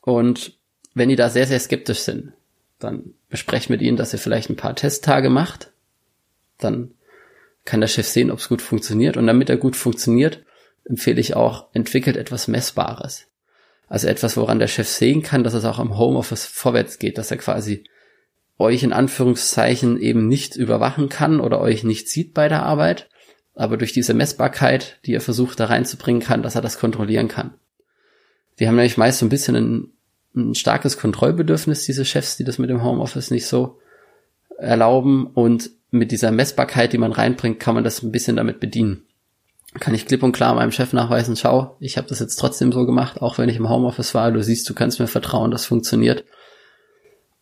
Und 0.00 0.58
wenn 0.94 1.08
die 1.08 1.16
da 1.16 1.28
sehr, 1.28 1.46
sehr 1.46 1.60
skeptisch 1.60 2.00
sind, 2.00 2.32
dann 2.78 3.14
besprecht 3.28 3.70
mit 3.70 3.82
ihnen, 3.82 3.96
dass 3.96 4.12
ihr 4.12 4.18
vielleicht 4.18 4.50
ein 4.50 4.56
paar 4.56 4.74
Testtage 4.74 5.30
macht. 5.30 5.72
Dann 6.58 6.92
kann 7.64 7.80
der 7.80 7.88
Chef 7.88 8.06
sehen, 8.06 8.30
ob 8.30 8.38
es 8.38 8.48
gut 8.48 8.62
funktioniert. 8.62 9.16
Und 9.16 9.26
damit 9.26 9.50
er 9.50 9.56
gut 9.56 9.76
funktioniert, 9.76 10.42
empfehle 10.84 11.20
ich 11.20 11.36
auch, 11.36 11.68
entwickelt 11.74 12.16
etwas 12.16 12.48
Messbares. 12.48 13.26
Also 13.86 14.08
etwas, 14.08 14.36
woran 14.36 14.58
der 14.58 14.68
Chef 14.68 14.88
sehen 14.88 15.22
kann, 15.22 15.44
dass 15.44 15.54
es 15.54 15.64
auch 15.64 15.78
im 15.78 15.98
Homeoffice 15.98 16.46
vorwärts 16.46 16.98
geht, 16.98 17.18
dass 17.18 17.30
er 17.30 17.36
quasi 17.36 17.84
euch 18.56 18.82
in 18.82 18.92
Anführungszeichen 18.92 20.00
eben 20.00 20.28
nicht 20.28 20.54
überwachen 20.54 21.08
kann 21.08 21.40
oder 21.40 21.60
euch 21.60 21.82
nicht 21.82 22.08
sieht 22.08 22.34
bei 22.34 22.48
der 22.48 22.62
Arbeit, 22.62 23.09
aber 23.60 23.76
durch 23.76 23.92
diese 23.92 24.14
Messbarkeit, 24.14 24.98
die 25.04 25.12
er 25.12 25.20
versucht 25.20 25.60
da 25.60 25.66
reinzubringen 25.66 26.22
kann, 26.22 26.42
dass 26.42 26.54
er 26.54 26.62
das 26.62 26.78
kontrollieren 26.78 27.28
kann. 27.28 27.52
Die 28.58 28.66
haben 28.66 28.76
nämlich 28.76 28.96
meist 28.96 29.18
so 29.18 29.26
ein 29.26 29.28
bisschen 29.28 29.54
ein, 29.54 29.92
ein 30.34 30.54
starkes 30.54 30.96
Kontrollbedürfnis, 30.96 31.84
diese 31.84 32.06
Chefs, 32.06 32.38
die 32.38 32.44
das 32.44 32.56
mit 32.56 32.70
dem 32.70 32.82
Homeoffice 32.82 33.30
nicht 33.30 33.46
so 33.46 33.78
erlauben 34.56 35.26
und 35.26 35.68
mit 35.90 36.10
dieser 36.10 36.30
Messbarkeit, 36.30 36.94
die 36.94 36.98
man 36.98 37.12
reinbringt, 37.12 37.60
kann 37.60 37.74
man 37.74 37.84
das 37.84 38.02
ein 38.02 38.12
bisschen 38.12 38.36
damit 38.36 38.60
bedienen. 38.60 39.02
Kann 39.78 39.94
ich 39.94 40.06
klipp 40.06 40.22
und 40.22 40.32
klar 40.32 40.54
meinem 40.54 40.72
Chef 40.72 40.94
nachweisen, 40.94 41.36
schau, 41.36 41.76
ich 41.80 41.98
habe 41.98 42.08
das 42.08 42.20
jetzt 42.20 42.36
trotzdem 42.36 42.72
so 42.72 42.86
gemacht, 42.86 43.20
auch 43.20 43.36
wenn 43.36 43.50
ich 43.50 43.56
im 43.56 43.68
Homeoffice 43.68 44.14
war, 44.14 44.32
du 44.32 44.42
siehst, 44.42 44.70
du 44.70 44.74
kannst 44.74 45.00
mir 45.00 45.06
vertrauen, 45.06 45.50
das 45.50 45.66
funktioniert. 45.66 46.24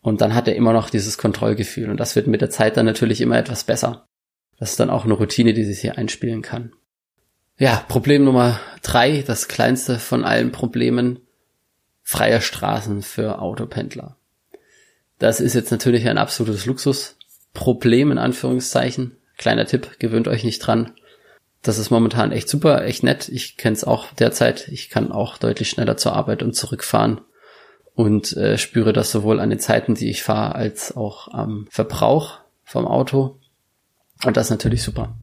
Und 0.01 0.19
dann 0.19 0.35
hat 0.35 0.49
er 0.49 0.55
immer 0.57 0.73
noch 0.73 0.89
dieses 0.89 1.17
Kontrollgefühl. 1.17 1.89
Und 1.89 1.97
das 1.97 2.17
wird 2.17 2.27
mit 2.27 2.41
der 2.41 2.49
Zeit 2.49 2.75
dann 2.75 2.85
natürlich 2.85 3.21
immer 3.21 3.37
etwas 3.37 3.63
besser. 3.63 4.08
Das 4.59 4.71
ist 4.71 4.79
dann 4.79 4.89
auch 4.89 5.05
eine 5.05 5.13
Routine, 5.13 5.53
die 5.53 5.63
sich 5.63 5.79
hier 5.79 5.97
einspielen 5.97 6.41
kann. 6.41 6.73
Ja, 7.57 7.83
Problem 7.87 8.23
Nummer 8.23 8.59
drei, 8.81 9.23
das 9.25 9.47
kleinste 9.47 9.99
von 9.99 10.23
allen 10.23 10.51
Problemen, 10.51 11.19
freie 12.03 12.41
Straßen 12.41 13.01
für 13.01 13.39
Autopendler. 13.39 14.17
Das 15.17 15.41
ist 15.41 15.53
jetzt 15.53 15.71
natürlich 15.71 16.07
ein 16.07 16.17
absolutes 16.17 16.65
Luxusproblem 16.65 18.11
in 18.11 18.17
Anführungszeichen. 18.17 19.17
Kleiner 19.37 19.65
Tipp, 19.65 19.99
gewöhnt 19.99 20.27
euch 20.27 20.43
nicht 20.43 20.59
dran. 20.59 20.93
Das 21.61 21.77
ist 21.77 21.89
momentan 21.89 22.31
echt 22.31 22.47
super, 22.47 22.83
echt 22.85 23.03
nett. 23.03 23.27
Ich 23.27 23.57
kenne 23.57 23.75
es 23.75 23.83
auch 23.83 24.13
derzeit. 24.13 24.69
Ich 24.69 24.89
kann 24.89 25.11
auch 25.11 25.37
deutlich 25.37 25.69
schneller 25.69 25.97
zur 25.97 26.13
Arbeit 26.13 26.41
und 26.41 26.55
zurückfahren 26.55 27.21
und 27.95 28.35
äh, 28.37 28.57
spüre 28.57 28.93
das 28.93 29.11
sowohl 29.11 29.41
an 29.41 29.49
den 29.49 29.59
Zeiten, 29.59 29.95
die 29.95 30.09
ich 30.09 30.23
fahre, 30.23 30.55
als 30.55 30.95
auch 30.95 31.27
am 31.33 31.67
Verbrauch 31.69 32.39
vom 32.63 32.87
Auto. 32.87 33.38
Und 34.23 34.37
das 34.37 34.47
ist 34.47 34.51
natürlich 34.51 34.83
super. 34.83 35.15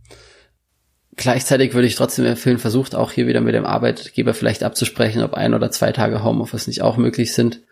Gleichzeitig 1.17 1.73
würde 1.75 1.87
ich 1.87 1.95
trotzdem 1.95 2.27
empfehlen, 2.27 2.59
versucht 2.59 2.95
auch 2.95 3.11
hier 3.11 3.27
wieder 3.27 3.41
mit 3.41 3.55
dem 3.55 3.65
Arbeitgeber 3.65 4.35
vielleicht 4.35 4.63
abzusprechen, 4.63 5.23
ob 5.23 5.35
ein 5.35 5.55
oder 5.55 5.71
zwei 5.71 5.93
Tage 5.93 6.23
Homeoffice 6.23 6.67
nicht 6.67 6.83
auch 6.83 6.99
möglich 6.99 7.33
sind. 7.33 7.63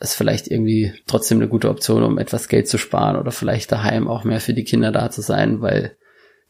Das 0.00 0.10
ist 0.10 0.16
vielleicht 0.16 0.48
irgendwie 0.48 0.94
trotzdem 1.06 1.38
eine 1.38 1.48
gute 1.48 1.68
Option, 1.68 2.02
um 2.02 2.18
etwas 2.18 2.48
Geld 2.48 2.68
zu 2.68 2.78
sparen 2.78 3.16
oder 3.16 3.30
vielleicht 3.30 3.72
daheim 3.72 4.08
auch 4.08 4.24
mehr 4.24 4.40
für 4.40 4.54
die 4.54 4.64
Kinder 4.64 4.92
da 4.92 5.10
zu 5.10 5.20
sein, 5.20 5.60
weil 5.60 5.96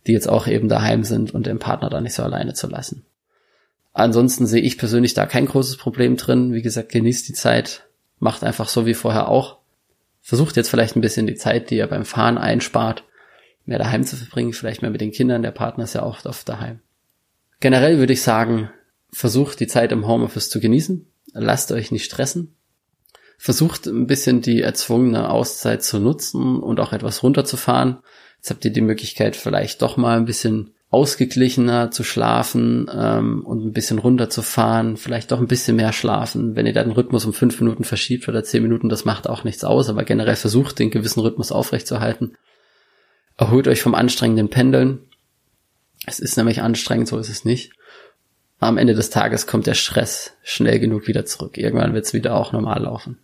die 0.06 0.12
jetzt 0.12 0.28
auch 0.28 0.46
eben 0.46 0.68
daheim 0.68 1.02
sind 1.02 1.32
und 1.34 1.46
den 1.46 1.58
Partner 1.58 1.90
da 1.90 2.00
nicht 2.00 2.14
so 2.14 2.22
alleine 2.22 2.54
zu 2.54 2.68
lassen. 2.68 3.04
Ansonsten 3.92 4.46
sehe 4.46 4.62
ich 4.62 4.78
persönlich 4.78 5.14
da 5.14 5.26
kein 5.26 5.46
großes 5.46 5.76
Problem 5.76 6.16
drin. 6.16 6.52
Wie 6.52 6.62
gesagt, 6.62 6.90
genießt 6.90 7.28
die 7.28 7.32
Zeit, 7.32 7.84
macht 8.20 8.44
einfach 8.44 8.68
so 8.68 8.87
wie 8.87 8.94
vorher 8.94 9.28
auch. 9.28 9.58
Versucht 10.22 10.56
jetzt 10.56 10.68
vielleicht 10.68 10.94
ein 10.94 11.00
bisschen 11.00 11.26
die 11.26 11.34
Zeit, 11.34 11.70
die 11.70 11.78
ihr 11.78 11.87
beim 11.87 12.04
Fahren 12.04 12.38
einspart, 12.38 13.02
mehr 13.68 13.78
daheim 13.78 14.02
zu 14.02 14.16
verbringen, 14.16 14.54
vielleicht 14.54 14.82
mehr 14.82 14.90
mit 14.90 15.00
den 15.00 15.12
Kindern. 15.12 15.42
Der 15.42 15.50
Partner 15.50 15.84
ist 15.84 15.94
ja 15.94 16.02
auch 16.02 16.25
oft 16.25 16.48
daheim. 16.48 16.80
Generell 17.60 17.98
würde 17.98 18.14
ich 18.14 18.22
sagen, 18.22 18.70
versucht 19.12 19.60
die 19.60 19.66
Zeit 19.66 19.92
im 19.92 20.06
Homeoffice 20.06 20.48
zu 20.48 20.58
genießen. 20.58 21.06
Lasst 21.34 21.70
euch 21.70 21.92
nicht 21.92 22.06
stressen. 22.06 22.56
Versucht 23.37 23.87
ein 23.87 24.06
bisschen 24.06 24.40
die 24.40 24.62
erzwungene 24.62 25.30
Auszeit 25.30 25.84
zu 25.84 26.00
nutzen 26.00 26.60
und 26.60 26.80
auch 26.80 26.92
etwas 26.92 27.22
runterzufahren. 27.22 27.98
Jetzt 28.38 28.50
habt 28.50 28.64
ihr 28.64 28.72
die 28.72 28.80
Möglichkeit, 28.80 29.37
vielleicht 29.37 29.82
doch 29.82 29.96
mal 29.96 30.16
ein 30.16 30.25
bisschen 30.25 30.72
ausgeglichener 30.90 31.90
zu 31.90 32.02
schlafen 32.02 32.90
ähm, 32.92 33.44
und 33.44 33.66
ein 33.66 33.72
bisschen 33.72 33.98
runterzufahren, 33.98 34.96
vielleicht 34.96 35.30
doch 35.30 35.40
ein 35.40 35.46
bisschen 35.46 35.76
mehr 35.76 35.92
schlafen. 35.92 36.56
Wenn 36.56 36.66
ihr 36.66 36.72
da 36.72 36.82
den 36.82 36.92
Rhythmus 36.92 37.26
um 37.26 37.34
fünf 37.34 37.60
Minuten 37.60 37.84
verschiebt 37.84 38.26
oder 38.28 38.42
zehn 38.42 38.62
Minuten, 38.62 38.88
das 38.88 39.04
macht 39.04 39.28
auch 39.28 39.44
nichts 39.44 39.64
aus, 39.64 39.90
aber 39.90 40.04
generell 40.04 40.37
versucht, 40.37 40.78
den 40.78 40.90
gewissen 40.90 41.20
Rhythmus 41.20 41.52
aufrechtzuerhalten. 41.52 42.32
Erholt 43.38 43.68
euch 43.68 43.80
vom 43.80 43.95
anstrengenden 43.95 44.50
Pendeln. 44.50 44.99
Es 46.07 46.18
ist 46.18 46.37
nämlich 46.37 46.61
anstrengend, 46.61 47.07
so 47.07 47.18
ist 47.18 47.28
es 47.28 47.45
nicht. 47.45 47.73
Am 48.59 48.76
Ende 48.76 48.95
des 48.95 49.11
Tages 49.11 49.47
kommt 49.47 49.68
der 49.68 49.75
Stress 49.75 50.33
schnell 50.42 50.80
genug 50.80 51.07
wieder 51.07 51.25
zurück. 51.25 51.57
Irgendwann 51.57 51.95
wird 51.95 52.04
es 52.04 52.12
wieder 52.12 52.35
auch 52.35 52.52
normal 52.52 52.83
laufen. 52.83 53.18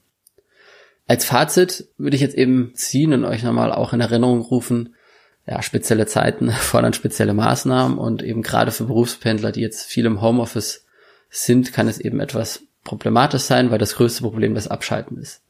Als 1.09 1.25
Fazit 1.25 1.89
würde 1.99 2.15
ich 2.15 2.23
jetzt 2.23 2.37
eben 2.37 2.73
ziehen 2.75 3.13
und 3.13 3.25
euch 3.25 3.43
nochmal 3.43 3.73
auch 3.73 3.93
in 3.93 4.01
Erinnerung 4.01 4.41
rufen, 4.41 4.95
ja, 5.47 5.61
spezielle 5.61 6.07
Zeiten 6.07 6.51
fordern 6.53 6.95
spezielle 6.95 7.35
Maßnahmen 7.35 7.99
und 7.99 8.23
eben 8.23 8.43
gerade 8.43 8.71
für 8.71 8.85
Berufspendler, 8.85 9.51
die 9.51 9.61
jetzt 9.61 9.83
viel 9.83 10.07
im 10.07 10.23
Homeoffice 10.23 10.87
sind, 11.29 11.73
kann 11.73 11.89
es 11.89 11.99
eben 11.99 12.21
etwas 12.21 12.63
problematisch 12.85 13.43
sein, 13.43 13.73
weil 13.73 13.79
das 13.79 13.97
größte 13.97 14.23
Problem 14.23 14.55
das 14.55 14.69
Abschalten 14.69 15.19
ist. 15.19 15.43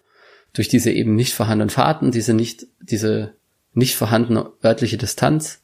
Durch 0.54 0.68
diese 0.68 0.90
eben 0.90 1.14
nicht 1.14 1.34
vorhandenen 1.34 1.68
Fahrten, 1.68 2.10
diese 2.10 2.32
nicht, 2.32 2.66
diese 2.80 3.34
nicht 3.74 3.96
vorhandene 3.96 4.50
örtliche 4.64 4.96
Distanz 4.96 5.62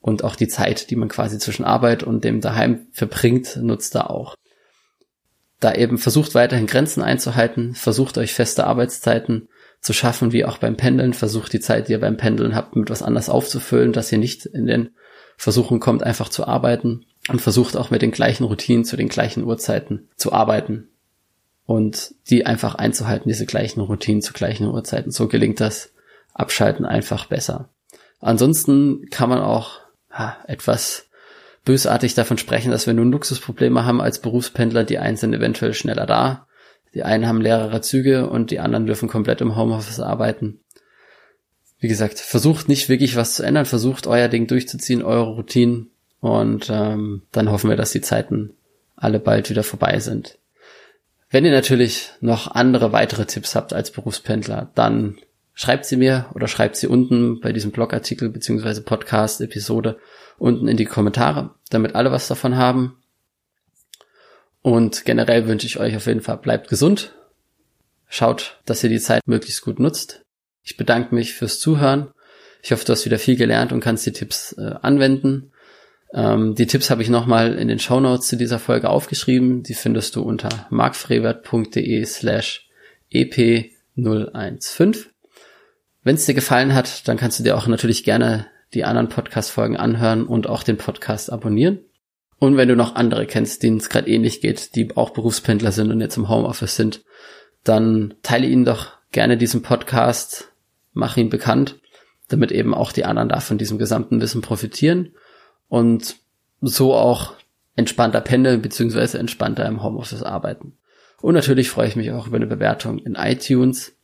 und 0.00 0.24
auch 0.24 0.36
die 0.36 0.48
Zeit, 0.48 0.90
die 0.90 0.96
man 0.96 1.08
quasi 1.08 1.38
zwischen 1.38 1.64
Arbeit 1.64 2.02
und 2.02 2.24
dem 2.24 2.40
daheim 2.40 2.86
verbringt, 2.92 3.56
nutzt 3.56 3.94
da 3.94 4.02
auch. 4.02 4.34
Da 5.60 5.74
eben 5.74 5.98
versucht 5.98 6.34
weiterhin 6.34 6.68
Grenzen 6.68 7.02
einzuhalten, 7.02 7.74
versucht 7.74 8.16
euch 8.16 8.32
feste 8.32 8.66
Arbeitszeiten 8.66 9.48
zu 9.80 9.92
schaffen, 9.92 10.32
wie 10.32 10.44
auch 10.44 10.58
beim 10.58 10.76
Pendeln. 10.76 11.14
Versucht 11.14 11.52
die 11.52 11.60
Zeit, 11.60 11.88
die 11.88 11.92
ihr 11.92 12.00
beim 12.00 12.16
Pendeln 12.16 12.54
habt, 12.54 12.76
mit 12.76 12.90
was 12.90 13.02
anders 13.02 13.28
aufzufüllen, 13.28 13.92
dass 13.92 14.12
ihr 14.12 14.18
nicht 14.18 14.46
in 14.46 14.66
den 14.66 14.90
Versuchung 15.36 15.80
kommt, 15.80 16.02
einfach 16.02 16.28
zu 16.28 16.46
arbeiten 16.46 17.06
und 17.28 17.40
versucht 17.40 17.76
auch 17.76 17.90
mit 17.90 18.02
den 18.02 18.10
gleichen 18.10 18.44
Routinen 18.44 18.84
zu 18.84 18.96
den 18.96 19.08
gleichen 19.08 19.44
Uhrzeiten 19.44 20.08
zu 20.16 20.32
arbeiten 20.32 20.88
und 21.64 22.14
die 22.30 22.46
einfach 22.46 22.74
einzuhalten, 22.74 23.28
diese 23.28 23.46
gleichen 23.46 23.80
Routinen 23.80 24.22
zu 24.22 24.32
gleichen 24.32 24.66
Uhrzeiten. 24.66 25.10
So 25.10 25.28
gelingt 25.28 25.60
das 25.60 25.92
Abschalten 26.38 26.86
einfach 26.86 27.26
besser. 27.26 27.68
Ansonsten 28.20 29.06
kann 29.10 29.28
man 29.28 29.40
auch 29.40 29.80
ja, 30.10 30.36
etwas 30.46 31.08
bösartig 31.64 32.14
davon 32.14 32.38
sprechen, 32.38 32.70
dass 32.70 32.86
wir 32.86 32.94
nun 32.94 33.12
Luxusprobleme 33.12 33.84
haben 33.84 34.00
als 34.00 34.20
Berufspendler. 34.20 34.84
Die 34.84 34.98
einen 34.98 35.16
sind 35.16 35.34
eventuell 35.34 35.74
schneller 35.74 36.06
da, 36.06 36.46
die 36.94 37.02
einen 37.02 37.26
haben 37.26 37.40
leerere 37.40 37.80
Züge 37.80 38.28
und 38.28 38.50
die 38.50 38.60
anderen 38.60 38.86
dürfen 38.86 39.08
komplett 39.08 39.40
im 39.40 39.56
Homeoffice 39.56 40.00
arbeiten. 40.00 40.60
Wie 41.78 41.88
gesagt, 41.88 42.18
versucht 42.18 42.68
nicht 42.68 42.88
wirklich 42.88 43.16
was 43.16 43.34
zu 43.34 43.42
ändern, 43.44 43.66
versucht 43.66 44.06
euer 44.06 44.28
Ding 44.28 44.46
durchzuziehen, 44.46 45.02
eure 45.02 45.34
Routinen 45.34 45.90
und 46.20 46.68
ähm, 46.70 47.22
dann 47.30 47.50
hoffen 47.50 47.70
wir, 47.70 47.76
dass 47.76 47.92
die 47.92 48.00
Zeiten 48.00 48.54
alle 48.96 49.20
bald 49.20 49.48
wieder 49.50 49.62
vorbei 49.62 50.00
sind. 50.00 50.38
Wenn 51.30 51.44
ihr 51.44 51.52
natürlich 51.52 52.10
noch 52.20 52.50
andere 52.50 52.92
weitere 52.92 53.26
Tipps 53.26 53.54
habt 53.54 53.72
als 53.72 53.90
Berufspendler, 53.90 54.70
dann 54.74 55.18
schreibt 55.58 55.86
sie 55.86 55.96
mir 55.96 56.30
oder 56.34 56.46
schreibt 56.46 56.76
sie 56.76 56.86
unten 56.86 57.40
bei 57.40 57.52
diesem 57.52 57.72
Blogartikel 57.72 58.28
beziehungsweise 58.28 58.80
Podcast-Episode 58.80 59.98
unten 60.38 60.68
in 60.68 60.76
die 60.76 60.84
Kommentare, 60.84 61.50
damit 61.68 61.96
alle 61.96 62.12
was 62.12 62.28
davon 62.28 62.54
haben. 62.54 63.02
Und 64.62 65.04
generell 65.04 65.48
wünsche 65.48 65.66
ich 65.66 65.80
euch 65.80 65.96
auf 65.96 66.06
jeden 66.06 66.20
Fall, 66.20 66.36
bleibt 66.38 66.68
gesund. 66.68 67.12
Schaut, 68.08 68.60
dass 68.66 68.84
ihr 68.84 68.88
die 68.88 69.00
Zeit 69.00 69.26
möglichst 69.26 69.62
gut 69.62 69.80
nutzt. 69.80 70.22
Ich 70.62 70.76
bedanke 70.76 71.12
mich 71.12 71.34
fürs 71.34 71.58
Zuhören. 71.58 72.12
Ich 72.62 72.70
hoffe, 72.70 72.84
du 72.84 72.92
hast 72.92 73.04
wieder 73.04 73.18
viel 73.18 73.34
gelernt 73.34 73.72
und 73.72 73.80
kannst 73.80 74.06
die 74.06 74.12
Tipps 74.12 74.52
äh, 74.52 74.76
anwenden. 74.82 75.50
Ähm, 76.14 76.54
die 76.54 76.68
Tipps 76.68 76.88
habe 76.88 77.02
ich 77.02 77.08
nochmal 77.08 77.58
in 77.58 77.66
den 77.66 77.80
Show 77.80 77.98
Notes 77.98 78.28
zu 78.28 78.36
dieser 78.36 78.60
Folge 78.60 78.90
aufgeschrieben. 78.90 79.64
Die 79.64 79.74
findest 79.74 80.14
du 80.14 80.22
unter 80.22 80.68
markfrevert.de 80.70 82.04
slash 82.04 82.70
ep015. 83.12 85.08
Wenn 86.02 86.14
es 86.14 86.26
dir 86.26 86.34
gefallen 86.34 86.74
hat, 86.74 87.08
dann 87.08 87.16
kannst 87.16 87.38
du 87.38 87.42
dir 87.42 87.56
auch 87.56 87.66
natürlich 87.66 88.04
gerne 88.04 88.46
die 88.74 88.84
anderen 88.84 89.08
Podcast-Folgen 89.08 89.76
anhören 89.76 90.26
und 90.26 90.46
auch 90.46 90.62
den 90.62 90.76
Podcast 90.76 91.32
abonnieren. 91.32 91.80
Und 92.38 92.56
wenn 92.56 92.68
du 92.68 92.76
noch 92.76 92.94
andere 92.94 93.26
kennst, 93.26 93.62
denen 93.62 93.78
es 93.78 93.88
gerade 93.88 94.08
ähnlich 94.08 94.40
geht, 94.40 94.76
die 94.76 94.96
auch 94.96 95.10
Berufspendler 95.10 95.72
sind 95.72 95.90
und 95.90 96.00
jetzt 96.00 96.16
im 96.16 96.28
Homeoffice 96.28 96.76
sind, 96.76 97.02
dann 97.64 98.14
teile 98.22 98.46
ihnen 98.46 98.64
doch 98.64 98.92
gerne 99.10 99.36
diesen 99.36 99.62
Podcast, 99.62 100.52
mach 100.92 101.16
ihn 101.16 101.30
bekannt, 101.30 101.80
damit 102.28 102.52
eben 102.52 102.74
auch 102.74 102.92
die 102.92 103.04
anderen 103.04 103.28
da 103.28 103.40
von 103.40 103.58
diesem 103.58 103.78
gesamten 103.78 104.20
Wissen 104.20 104.42
profitieren 104.42 105.14
und 105.68 106.16
so 106.60 106.94
auch 106.94 107.34
entspannter 107.74 108.20
pendeln 108.20 108.62
beziehungsweise 108.62 109.18
entspannter 109.18 109.66
im 109.66 109.82
Homeoffice 109.82 110.22
arbeiten. 110.22 110.76
Und 111.20 111.34
natürlich 111.34 111.70
freue 111.70 111.88
ich 111.88 111.96
mich 111.96 112.12
auch 112.12 112.26
über 112.26 112.36
eine 112.36 112.46
Bewertung 112.46 112.98
in 112.98 113.14
iTunes. 113.14 113.96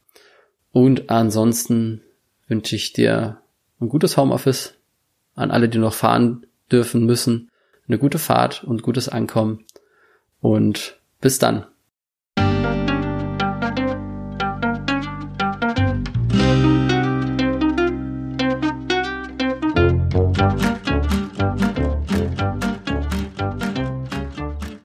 Und 0.75 1.09
ansonsten 1.09 2.03
wünsche 2.49 2.75
ich 2.75 2.93
dir 2.93 3.41
ein 3.81 3.89
gutes 3.89 4.17
Homeoffice 4.17 4.75
an 5.37 5.53
alle, 5.53 5.69
die 5.69 5.79
noch 5.79 5.95
fahren 5.95 6.47
dürfen 6.71 7.07
müssen 7.07 7.49
eine 7.87 7.99
gute 7.99 8.19
Fahrt 8.19 8.65
und 8.65 8.83
gutes 8.83 9.09
Ankommen 9.09 9.65
und 10.41 11.01
bis 11.21 11.39
dann. 11.39 11.67